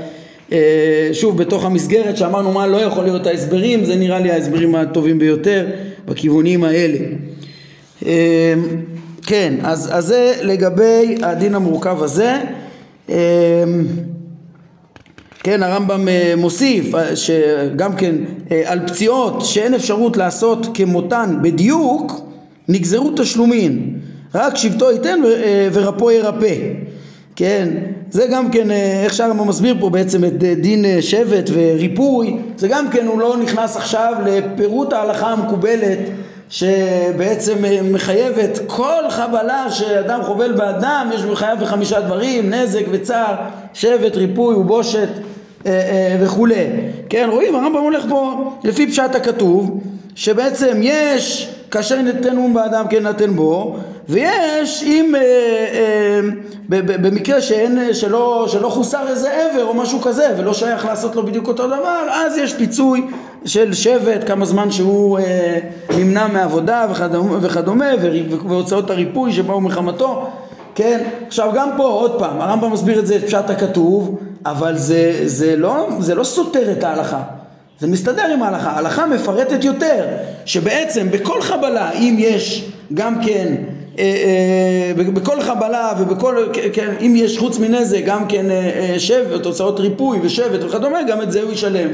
[0.52, 5.18] אה, שוב בתוך המסגרת שאמרנו מה לא יכול להיות ההסברים, זה נראה לי ההסברים הטובים
[5.18, 5.66] ביותר
[6.06, 6.98] בכיוונים האלה.
[8.06, 8.54] אה,
[9.26, 12.40] כן, אז, אז זה לגבי הדין המורכב הזה.
[13.08, 13.14] אמ,
[15.40, 18.14] כן, הרמב"ם אה, מוסיף אה, שגם כן
[18.50, 22.20] אה, על פציעות שאין אפשרות לעשות כמותן בדיוק
[22.68, 23.98] נגזרו תשלומים
[24.34, 25.20] רק שבטו ייתן
[25.72, 26.54] ורפו ירפא.
[27.36, 27.68] כן,
[28.10, 28.70] זה גם כן
[29.04, 33.76] איך שהרמב"ם מסביר פה בעצם את דין שבט וריפוי זה גם כן הוא לא נכנס
[33.76, 35.98] עכשיו לפירוט ההלכה המקובלת
[36.50, 37.54] שבעצם
[37.92, 43.34] מחייבת כל חבלה שאדם חובל באדם, יש חייב בחמישה דברים, נזק וצער,
[43.74, 45.08] שבט, ריפוי ובושת
[45.66, 46.66] אה, אה, וכולי.
[47.08, 49.80] כן, רואים, הרמב"ם הולך פה לפי פשט הכתוב,
[50.14, 53.76] שבעצם יש כאשר ניתן אום באדם כן נתן בו,
[54.08, 56.20] ויש אם אה, אה,
[56.86, 61.48] במקרה שאין, שלא, שלא חוסר איזה עבר או משהו כזה ולא שייך לעשות לו בדיוק
[61.48, 63.06] אותו דבר, אז יש פיצוי
[63.44, 65.58] של שבט, כמה זמן שהוא אה,
[65.98, 67.86] נמנע מעבודה וכדומה, וכדומה
[68.48, 70.30] והוצאות הריפוי שבאו מחמתו,
[70.74, 71.04] כן?
[71.26, 75.56] עכשיו גם פה עוד פעם, הרמב"ם מסביר את זה, את פשט הכתוב, אבל זה, זה,
[75.56, 77.22] לא, זה לא סותר את ההלכה,
[77.80, 80.04] זה מסתדר עם ההלכה, ההלכה מפרטת יותר,
[80.44, 83.75] שבעצם בכל חבלה, אם יש גם כן אה, אה,
[84.96, 86.36] בכל חבלה ובכל,
[86.72, 91.32] כן, אם יש חוץ מנזק גם כן אה, שבט, תוצאות ריפוי ושבט וכדומה, גם את
[91.32, 91.88] זה הוא ישלם.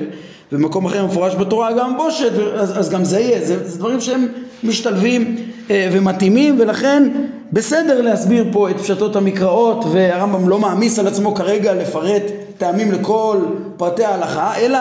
[0.52, 4.28] במקום אחר מפורש בתורה גם בושת, אז, אז גם זה יהיה, זה, זה דברים שהם
[4.64, 5.36] משתלבים
[5.70, 7.08] אה, ומתאימים ולכן
[7.52, 12.22] בסדר להסביר פה את פשטות המקראות והרמב"ם לא מעמיס על עצמו כרגע לפרט
[12.58, 13.38] טעמים לכל
[13.76, 14.78] פרטי ההלכה אלא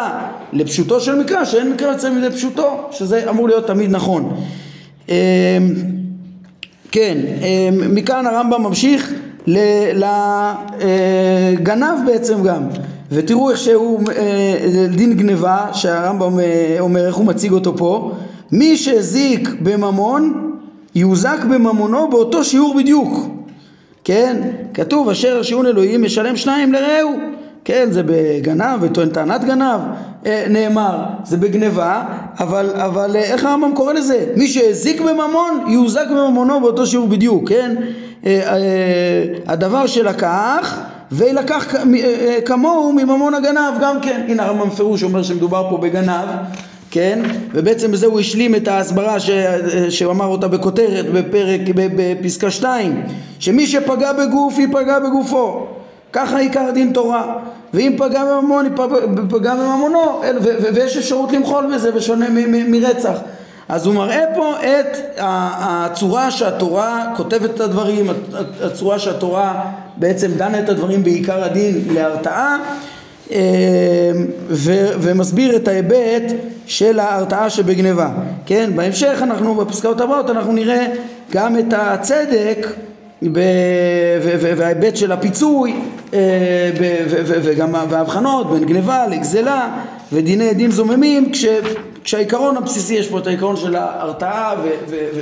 [0.54, 4.36] לפשוטו של מקרא שאין מקרא יוצא מידי פשוטו שזה אמור להיות תמיד נכון.
[5.10, 5.16] אה,
[6.92, 9.14] כן, אה, מכאן הרמב"ם ממשיך
[9.48, 10.02] לגנב
[11.82, 12.64] אה, בעצם גם.
[13.12, 16.40] ותראו איך שהוא אה, דין גניבה שהרמב"ם
[16.80, 18.12] אומר איך הוא מציג אותו פה.
[18.52, 20.52] מי שהזיק בממון
[20.96, 23.28] יוזק בממונו באותו שיעור בדיוק.
[24.04, 24.38] כן
[24.74, 27.12] כתוב אשר השיעון אלוהים משלם שניים לרעהו
[27.66, 29.80] כן זה בגנב וטוען טענת גנב.
[30.26, 32.04] אה, נאמר זה בגניבה
[32.40, 34.26] אבל, אבל אה, איך הרמב"ם קורא לזה?
[34.36, 37.76] מי שהזיק בממון יוזק בממונו באותו שיעור בדיוק כן?
[38.26, 40.80] אה, הדבר שלקח
[41.12, 41.76] וילקח
[42.46, 44.22] כמוהו מממון הגנב גם כן.
[44.28, 46.28] הנה הרמב"ם פירוש אומר שמדובר פה בגנב
[46.92, 47.20] כן?
[47.54, 49.30] ובעצם בזה הוא השלים את ההסברה ש...
[49.90, 53.02] שהוא אמר אותה בכותרת בפרק, בפסקה 2
[53.40, 55.68] שמי שפגע בגוף ייפגע בגופו
[56.14, 57.38] ככה עיקר דין תורה.
[57.74, 58.76] ואם פגע בממון
[59.30, 60.22] פגע בממונו
[60.74, 62.26] ויש אפשרות למחול בזה בשונה
[62.68, 63.18] מרצח.
[63.70, 68.10] אז הוא מראה פה את הצורה שהתורה כותבת את הדברים,
[68.64, 72.58] הצורה שהתורה בעצם דנה את הדברים בעיקר הדין להרתעה
[73.32, 74.12] אה,
[75.02, 76.24] ומסביר את ההיבט
[76.66, 78.10] של ההרתעה שבגניבה.
[78.46, 80.88] כן, בהמשך אנחנו בפסקאות הבאות אנחנו נראה
[81.32, 82.68] גם את הצדק
[84.58, 85.74] וההיבט של הפיצוי
[87.26, 89.78] וגם ההבחנות בין גניבה לגזלה
[90.14, 91.46] ודיני עדים זוממים כש,
[92.04, 94.56] כשהעיקרון הבסיסי יש פה את העיקרון של ההרתעה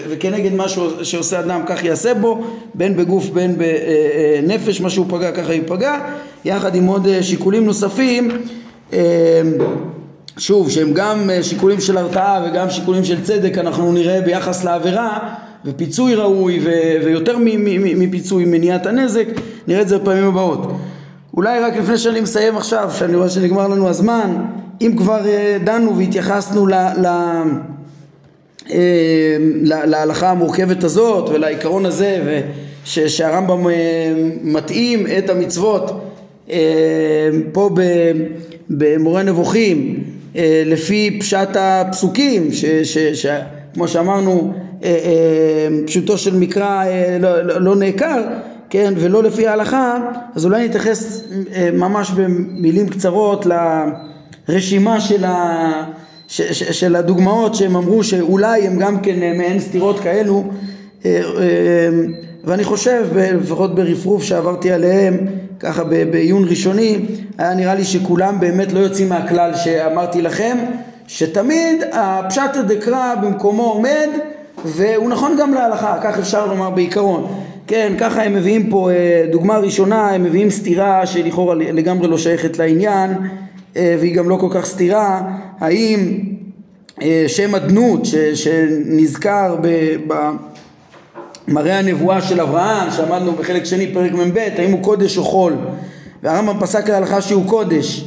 [0.10, 0.66] וכנגד מה
[1.04, 5.98] שעושה אדם כך יעשה בו בין בגוף בין בנפש מה שהוא פגע ככה ייפגע
[6.46, 8.32] יחד עם עוד שיקולים נוספים
[10.38, 16.16] שוב שהם גם שיקולים של הרתעה וגם שיקולים של צדק אנחנו נראה ביחס לעבירה ופיצוי
[16.16, 17.38] ראוי ו- ויותר
[17.96, 19.26] מפיצוי מניעת הנזק
[19.68, 20.72] נראה את זה בפעמים הבאות.
[21.38, 24.46] אולי רק לפני שאני מסיים עכשיו שאני רואה שנגמר לנו הזמן
[24.82, 26.74] אם כבר אה, דנו והתייחסנו ל...
[26.74, 27.08] ל
[28.72, 33.74] אה, להלכה המורכבת הזאת ולעיקרון הזה וש, שהרמב"ם אה,
[34.44, 36.06] מתאים את המצוות
[37.52, 37.70] פה
[38.70, 40.04] במורה נבוכים
[40.66, 42.50] לפי פשט הפסוקים
[43.14, 44.54] שכמו שאמרנו
[45.86, 46.84] פשוטו של מקרא
[47.20, 48.22] לא, לא, לא נעקר
[48.70, 49.98] כן ולא לפי ההלכה
[50.36, 51.24] אז אולי נתייחס
[51.74, 53.46] ממש במילים קצרות
[54.50, 55.84] רשימה של, ה,
[56.28, 60.44] ש, ש, של הדוגמאות שהם אמרו שאולי הם גם כן מעין סתירות כאלו
[61.06, 61.90] אה, אה,
[62.44, 65.18] ואני חושב לפחות ברפרוף שעברתי עליהם
[65.60, 67.06] ככה בעיון ראשוני
[67.38, 70.58] היה נראה לי שכולם באמת לא יוצאים מהכלל שאמרתי לכם
[71.08, 74.10] שתמיד הפשט הדקרא במקומו עומד
[74.66, 77.44] והוא נכון גם להלכה, כך אפשר לומר בעיקרון.
[77.68, 82.58] כן, ככה הם מביאים פה אה, דוגמה ראשונה, הם מביאים סתירה שלכאורה לגמרי לא שייכת
[82.58, 83.12] לעניין
[83.76, 85.22] אה, והיא גם לא כל כך סתירה,
[85.60, 86.20] האם
[87.02, 89.56] אה, שם אדנות שנזכר
[91.48, 95.54] במראה הנבואה של אברהם, שעמדנו בחלק שני פרק מ"ב, האם הוא קודש או חול,
[96.24, 98.06] והרמב"ם פסק להלכה שהוא קודש,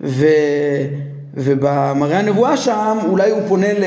[0.00, 0.26] ו...
[1.34, 3.84] ובמראה הנבואה שם אולי הוא פונה ל...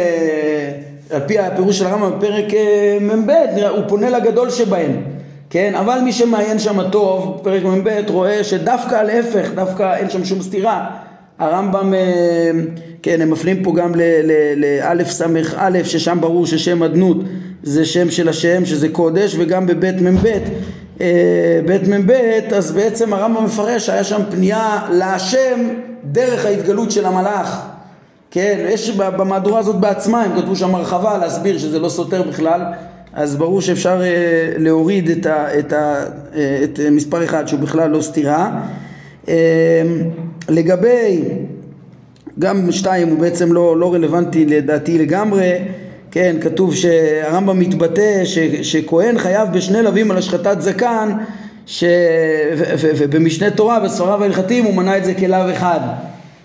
[1.13, 3.32] על פי הפירוש של הרמב"ם בפרק אה, מ"ב,
[3.69, 4.91] הוא פונה לגדול שבהם,
[5.49, 5.76] כן?
[5.76, 10.89] אבל מי שמעיין שם טוב, פרק מ"ב, רואה שדווקא להפך, דווקא אין שם שום סתירה.
[11.39, 12.52] הרמב"ם, אה,
[13.04, 13.91] כן, הם מפנים פה גם
[14.56, 17.17] לאלף סמך א', ששם ברור ששם אדנות
[17.63, 20.28] זה שם של השם, שזה קודש, וגם בבית מ"ב,
[21.02, 22.12] אה, בית מ"ב,
[22.56, 25.69] אז בעצם הרמב"ם מפרש שהיה שם פנייה להשם
[26.04, 27.72] דרך ההתגלות של המלאך.
[28.34, 32.62] כן, יש במהדורה הזאת בעצמה, הם כתבו שם הרחבה להסביר שזה לא סותר בכלל,
[33.13, 36.04] אז ברור שאפשר אה, להוריד את, ה, את, ה,
[36.63, 38.62] את מספר אחד שהוא בכלל לא סתירה.
[40.50, 41.22] לגבי,
[42.39, 45.52] גם שתיים הוא בעצם לא, לא רלוונטי לדעתי לגמרי,
[46.12, 51.10] כן, כתוב שהרמב"ם מתבטא ש, שכהן חייב בשני לווים על השחטת זקן
[51.65, 51.84] ש...
[52.58, 55.80] ו, ו, ובמשנה תורה בספריו ההלכתיים הוא מנה את זה כלאו אחד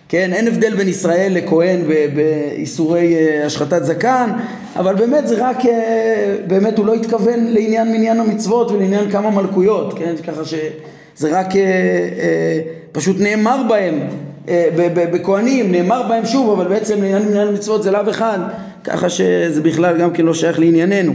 [0.09, 1.81] כן, אין הבדל בין ישראל לכהן
[2.15, 4.31] באיסורי אה, השחטת זקן,
[4.77, 9.99] אבל באמת זה רק, אה, באמת הוא לא התכוון לעניין מניין המצוות ולעניין כמה מלכויות,
[9.99, 12.61] כן, ככה שזה רק אה,
[12.93, 14.01] פשוט נאמר בהם,
[15.13, 18.39] בכהנים, נאמר בהם שוב, אבל בעצם לעניין מניין המצוות זה לאו אחד,
[18.85, 21.13] ככה שזה בכלל גם כן לא שייך לענייננו.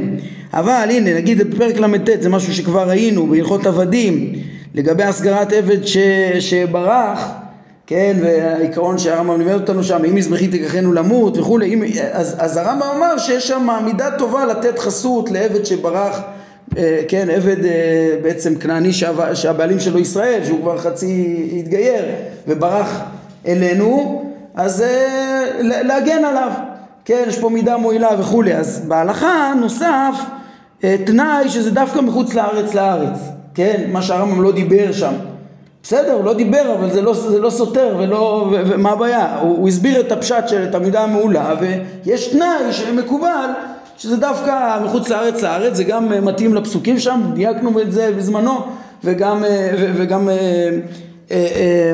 [0.54, 4.34] אבל הנה, נגיד בפרק ל"ט זה משהו שכבר ראינו בהלכות עבדים,
[4.76, 5.98] לגבי הסגרת עבד ש...
[6.40, 7.43] שברח
[7.88, 12.88] כן, והעיקרון שהרמב"ם לימד אותנו שם, אם מזבחי תיקחנו למות וכולי, אם, אז, אז הרמב"ם
[12.96, 16.22] אמר שיש שם מידה טובה לתת חסות לעבד שברח,
[16.78, 22.06] אה, כן, עבד אה, בעצם כנעני שהבע, שהבעלים שלו ישראל, שהוא כבר חצי התגייר
[22.48, 23.00] וברח
[23.48, 24.24] אלינו,
[24.56, 26.52] אז אה, להגן עליו,
[27.06, 30.16] כן, יש פה מידה מועילה וכולי, אז בהלכה נוסף
[30.80, 33.20] תנאי שזה דווקא מחוץ לארץ לארץ,
[33.56, 35.14] כן, מה שהרמב"ם לא דיבר שם
[35.84, 39.40] בסדר, הוא לא דיבר, אבל זה לא, זה לא סותר, ולא, ו, ומה הבעיה?
[39.40, 43.50] הוא, הוא הסביר את הפשט של את המידה המעולה, ויש תנאי שמקובל,
[43.98, 48.62] שזה דווקא מחוץ לארץ לארץ, זה גם אה, מתאים לפסוקים שם, דייקנו את זה בזמנו,
[49.04, 50.30] וגם, אה, ו, וגם
[51.32, 51.94] אה,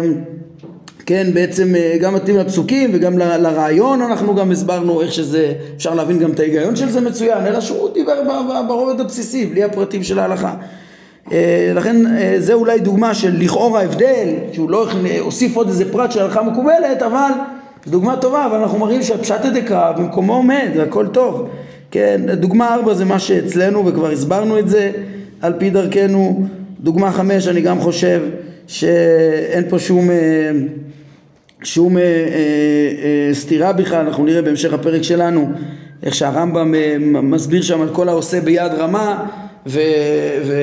[1.05, 6.31] כן, בעצם גם מתאים לפסוקים וגם לרעיון אנחנו גם הסברנו איך שזה, אפשר להבין גם
[6.31, 8.13] את ההיגיון של זה מצוין, אלא שהוא דיבר
[8.67, 10.55] ברובד הבסיסי, בלי הפרטים של ההלכה.
[11.31, 14.87] אה, לכן אה, זה אולי דוגמה של לכאורה הבדל, שהוא לא
[15.19, 17.31] הוסיף עוד איזה פרט של הלכה מקובלת, אבל
[17.85, 21.49] זו דוגמה טובה, אבל אנחנו מראים שהפשט הדקרא במקומו עומד, הכל טוב.
[21.91, 24.91] כן, דוגמה ארבע זה מה שאצלנו וכבר הסברנו את זה
[25.41, 26.47] על פי דרכנו.
[26.79, 28.21] דוגמה חמש אני גם חושב
[28.67, 30.51] שאין פה שום, אה,
[31.63, 31.97] שום
[33.33, 35.49] סתירה בכלל, אנחנו נראה בהמשך הפרק שלנו
[36.03, 36.73] איך שהרמב"ם
[37.31, 39.25] מסביר שם על כל העושה ביד רמה
[39.67, 39.79] ו,
[40.45, 40.53] ו,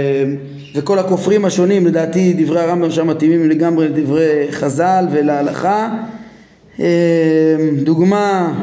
[0.77, 5.95] וכל הכופרים השונים, לדעתי דברי הרמב"ם שם מתאימים לגמרי לדברי חז"ל ולהלכה.
[6.81, 6.87] אה,
[7.83, 8.55] דוגמה,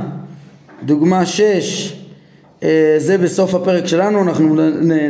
[0.83, 1.95] דוגמה שש,
[2.63, 4.55] אה, זה בסוף הפרק שלנו, אנחנו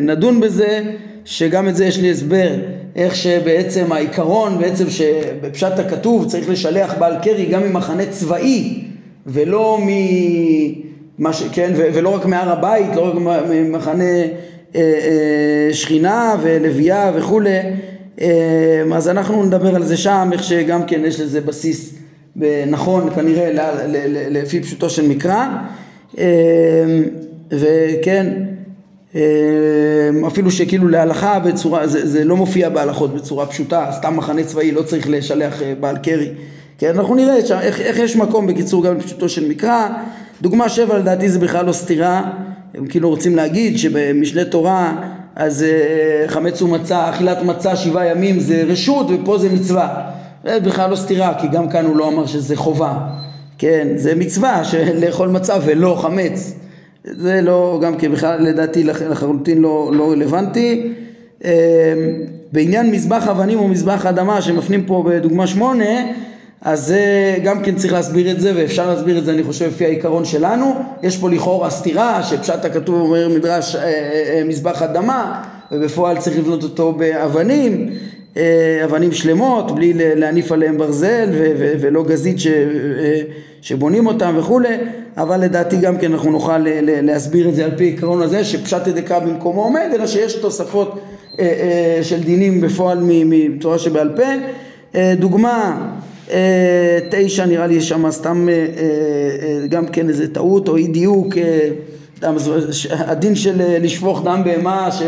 [0.01, 0.81] נדון בזה,
[1.25, 2.49] שגם את זה יש לי הסבר,
[2.95, 8.83] איך שבעצם העיקרון, בעצם שבפשט הכתוב צריך לשלח בעל קרי גם ממחנה צבאי
[9.27, 9.79] ולא
[11.19, 11.33] מ...
[11.33, 11.43] ש...
[11.51, 11.87] כן, ו...
[11.93, 13.15] ולא רק מהר הבית, לא רק
[13.49, 14.03] ממחנה
[15.71, 17.59] שכינה ולוויה וכולי,
[18.21, 21.95] אה, אז אנחנו נדבר על זה שם, איך שגם כן יש לזה בסיס
[22.67, 23.51] נכון כנראה
[24.29, 25.47] לפי פשוטו של מקרא,
[26.17, 26.25] אה,
[27.51, 28.33] וכן
[29.15, 34.71] אמ, אפילו שכאילו להלכה בצורה, זה, זה לא מופיע בהלכות בצורה פשוטה, סתם מחנה צבאי
[34.71, 36.29] לא צריך לשלח אה, בעל קרי.
[36.77, 39.89] כן, אנחנו נראה שם, איך, איך יש מקום בקיצור גם בפשוטו של מקרא.
[40.41, 42.31] דוגמה שבע לדעתי זה בכלל לא סתירה,
[42.73, 44.95] הם כאילו רוצים להגיד שבמשנה תורה
[45.35, 50.09] אז אה, חמץ ומצה, אכילת מצה שבעה ימים זה רשות ופה זה מצווה.
[50.43, 52.97] זה בכלל לא סתירה, כי גם כאן הוא לא אמר שזה חובה.
[53.57, 56.53] כן, זה מצווה של לאכול מצה ולא חמץ.
[57.03, 60.93] זה לא, גם כן בכלל לדעתי לחלוטין לא, לא רלוונטי.
[61.43, 61.49] אמ,
[62.51, 65.89] בעניין מזבח אבנים או מזבח אדמה שמפנים פה בדוגמה שמונה
[66.63, 69.85] אז זה גם כן צריך להסביר את זה ואפשר להסביר את זה אני חושב לפי
[69.85, 75.43] העיקרון שלנו יש פה לכאורה סתירה שפשט הכתוב אומר מדרש אה, אה, אה, מזבח אדמה
[75.71, 77.89] ובפועל צריך לבנות אותו באבנים
[78.83, 82.47] אבנים שלמות בלי להניף עליהם ברזל ולא גזית ש,
[83.61, 84.77] שבונים אותם וכולי
[85.17, 89.19] אבל לדעתי גם כן אנחנו נוכל להסביר את זה על פי עקרון הזה שפשט דקה
[89.19, 90.99] במקומו עומד אלא שיש תוספות
[91.39, 94.23] אה, אה, של דינים בפועל מתורה שבעל פה.
[94.95, 95.87] אה, דוגמה
[97.09, 98.47] תשע נראה לי שם סתם
[99.69, 101.33] גם כן איזה טעות או אי דיוק
[102.91, 105.03] הדין של לשפוך דם בהמה ש,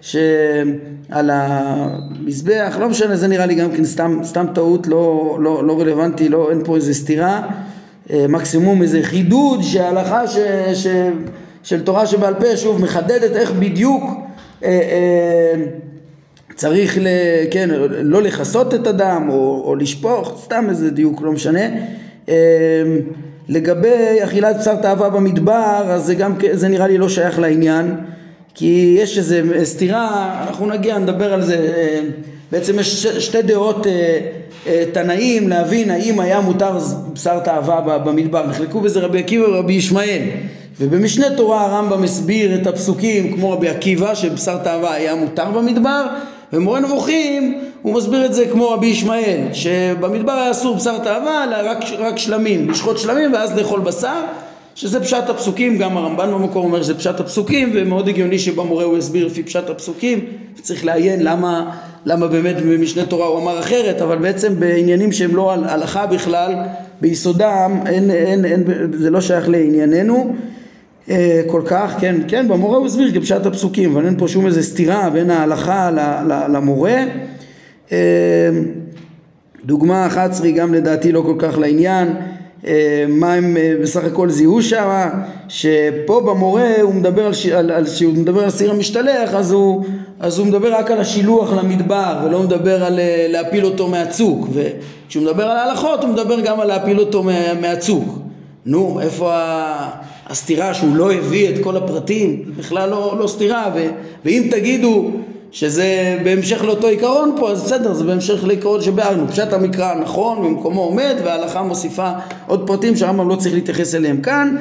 [0.00, 5.80] שעל המזבח לא משנה זה נראה לי גם כן סתם, סתם טעות לא, לא, לא
[5.80, 7.48] רלוונטי לא, אין פה איזה סתירה.
[8.10, 10.36] אה, מקסימום איזה חידוד שההלכה ש,
[10.74, 10.86] ש,
[11.62, 14.02] של תורה שבעל פה שוב מחדדת איך בדיוק
[14.64, 15.64] אה, אה,
[16.54, 17.06] צריך ל,
[17.50, 21.64] כן, לא לכסות את הדם או, או לשפוך, סתם איזה דיוק, לא משנה.
[22.28, 22.34] אה,
[23.48, 27.96] לגבי אכילת בשר תאווה במדבר, אז זה גם, זה נראה לי לא שייך לעניין,
[28.54, 32.00] כי יש איזה סתירה, אנחנו נגיע, נדבר על זה, אה,
[32.52, 34.18] בעצם יש שתי דעות אה,
[34.66, 36.78] אה, תנאים להבין האם היה מותר
[37.12, 38.46] בשר תאווה במדבר.
[38.46, 40.22] נחלקו בזה רבי עקיבא ורבי ישמעאל.
[40.80, 46.06] ובמשנה תורה הרמב"ם הסביר את הפסוקים כמו רבי עקיבא שבשר תאווה היה מותר במדבר
[46.52, 51.70] ומורה נבוכים הוא מסביר את זה כמו רבי ישמעאל שבמדבר היה אסור בשר תאווה אלא
[51.70, 54.22] רק, רק שלמים לשחוט שלמים ואז לאכול בשר
[54.74, 59.26] שזה פשט הפסוקים, גם הרמב"ן במקור אומר שזה פשט הפסוקים ומאוד הגיוני שבמורה הוא יסביר
[59.26, 60.24] לפי פשט הפסוקים
[60.58, 61.70] וצריך לעיין למה
[62.06, 66.54] למה באמת במשנה תורה הוא אמר אחרת, אבל בעצם בעניינים שהם לא הלכה בכלל,
[67.00, 70.34] ביסודם, אין, אין, אין, זה לא שייך לענייננו
[71.46, 75.10] כל כך, כן, כן, במורה הוא הסביר כפשט הפסוקים, אבל אין פה שום איזה סתירה
[75.10, 75.90] בין ההלכה
[76.48, 77.04] למורה.
[77.92, 77.98] אה,
[79.64, 82.08] דוגמה 11 גם לדעתי לא כל כך לעניין,
[82.66, 85.08] אה, מה הם אה, בסך הכל זיהו שם,
[85.48, 89.84] שפה במורה הוא מדבר על, על, על, שהוא מדבר על סיר המשתלח אז הוא,
[90.20, 95.24] אז הוא מדבר רק על השילוח למדבר ולא מדבר על אה, להפיל אותו מהצוק וכשהוא
[95.24, 97.22] מדבר על ההלכות הוא מדבר גם על להפיל אותו
[97.60, 98.18] מהצוק
[98.66, 99.36] נו איפה
[100.32, 103.86] הסתירה שהוא לא הביא את כל הפרטים בכלל לא, לא סתירה ו,
[104.24, 105.10] ואם תגידו
[105.50, 109.28] שזה בהמשך לאותו עיקרון פה, אז בסדר, זה בהמשך לעיקרון שביארנו.
[109.28, 112.10] פשט המקרא נכון, במקומו עומד, וההלכה מוסיפה
[112.46, 114.56] עוד פרטים שהרמב"ם לא צריך להתייחס אליהם כאן.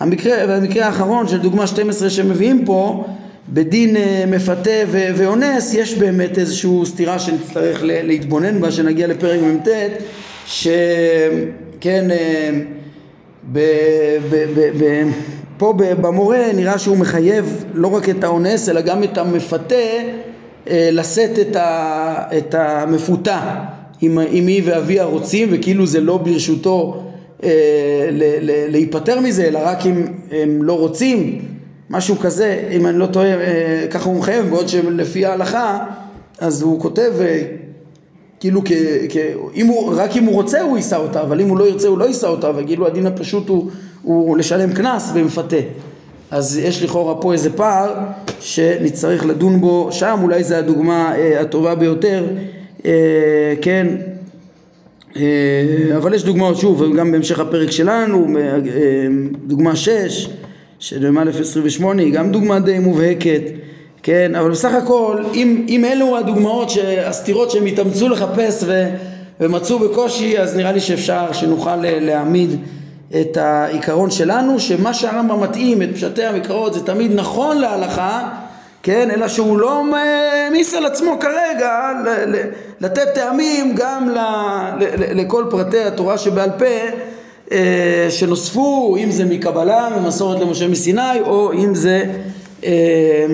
[0.00, 3.04] המקרה, והמקרה האחרון של דוגמה 12 שמביאים פה,
[3.48, 9.68] בדין אה, מפתה ואונס, יש באמת איזושהי סתירה שנצטרך להתבונן בה, שנגיע לפרק מ"ט,
[10.46, 12.50] שכן, אה,
[13.52, 13.58] ב,
[14.30, 15.08] ב, ב, ב,
[15.58, 19.74] פה במורה נראה שהוא מחייב לא רק את האונס אלא גם את המפתה
[20.68, 23.64] אה, לשאת את, ה, את המפותה
[24.02, 27.02] אם, אם היא ואביה רוצים וכאילו זה לא ברשותו
[27.44, 27.50] אה,
[28.12, 31.38] ל, ל, להיפטר מזה אלא רק אם הם לא רוצים
[31.90, 35.86] משהו כזה אם אני לא טועה אה, ככה הוא מחייב בעוד שלפי ההלכה
[36.38, 37.42] אז הוא כותב אה,
[38.40, 38.72] כאילו כ,
[39.08, 39.16] כ,
[39.54, 41.98] אם הוא, רק אם הוא רוצה הוא יישא אותה אבל אם הוא לא ירצה הוא
[41.98, 43.70] לא יישא אותה וכאילו הדין הפשוט הוא,
[44.02, 45.56] הוא לשלם קנס ומפתה.
[46.30, 47.94] אז יש לכאורה פה איזה פער
[48.40, 52.26] שנצטרך לדון בו שם, אולי זו הדוגמה אה, הטובה ביותר,
[52.86, 53.86] אה, כן,
[55.16, 58.58] אה, אבל יש דוגמאות, שוב, גם בהמשך הפרק שלנו, אה,
[59.46, 60.28] דוגמה 6
[60.78, 63.42] של מ"א 28 היא גם דוגמה די מובהקת,
[64.06, 66.72] כן, אבל בסך הכל, אם, אם אלו הדוגמאות,
[67.06, 68.86] הסתירות שהם התאמצו לחפש ו,
[69.40, 72.50] ומצאו בקושי, אז נראה לי שאפשר, שנוכל להעמיד
[73.20, 78.28] את העיקרון שלנו שמה שהרמב"ם מתאים את פשטי המקראות זה תמיד נכון להלכה
[78.82, 81.92] כן, אלא שהוא לא העמיס על עצמו כרגע
[82.80, 84.08] לתת טעמים גם
[85.14, 86.64] לכל פרטי התורה שבעל פה
[87.52, 92.04] אה, שנוספו, אם זה מקבלה, ממסורת למשה מסיני, או אם זה
[92.64, 93.26] אה,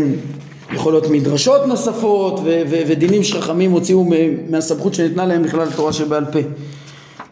[0.73, 4.11] יכול להיות מדרשות נוספות ודינים שחכמים הוציאו
[4.51, 6.39] מהסמכות שניתנה להם בכלל התורה שבעל פה.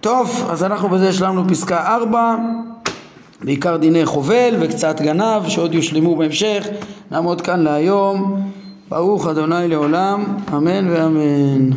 [0.01, 2.37] טוב, אז אנחנו בזה השלמנו פסקה 4,
[3.45, 6.67] בעיקר דיני חובל וקצת גנב שעוד יושלמו בהמשך.
[7.11, 8.51] נעמוד כאן להיום.
[8.89, 11.71] ברוך אדוני לעולם, אמן ואמן.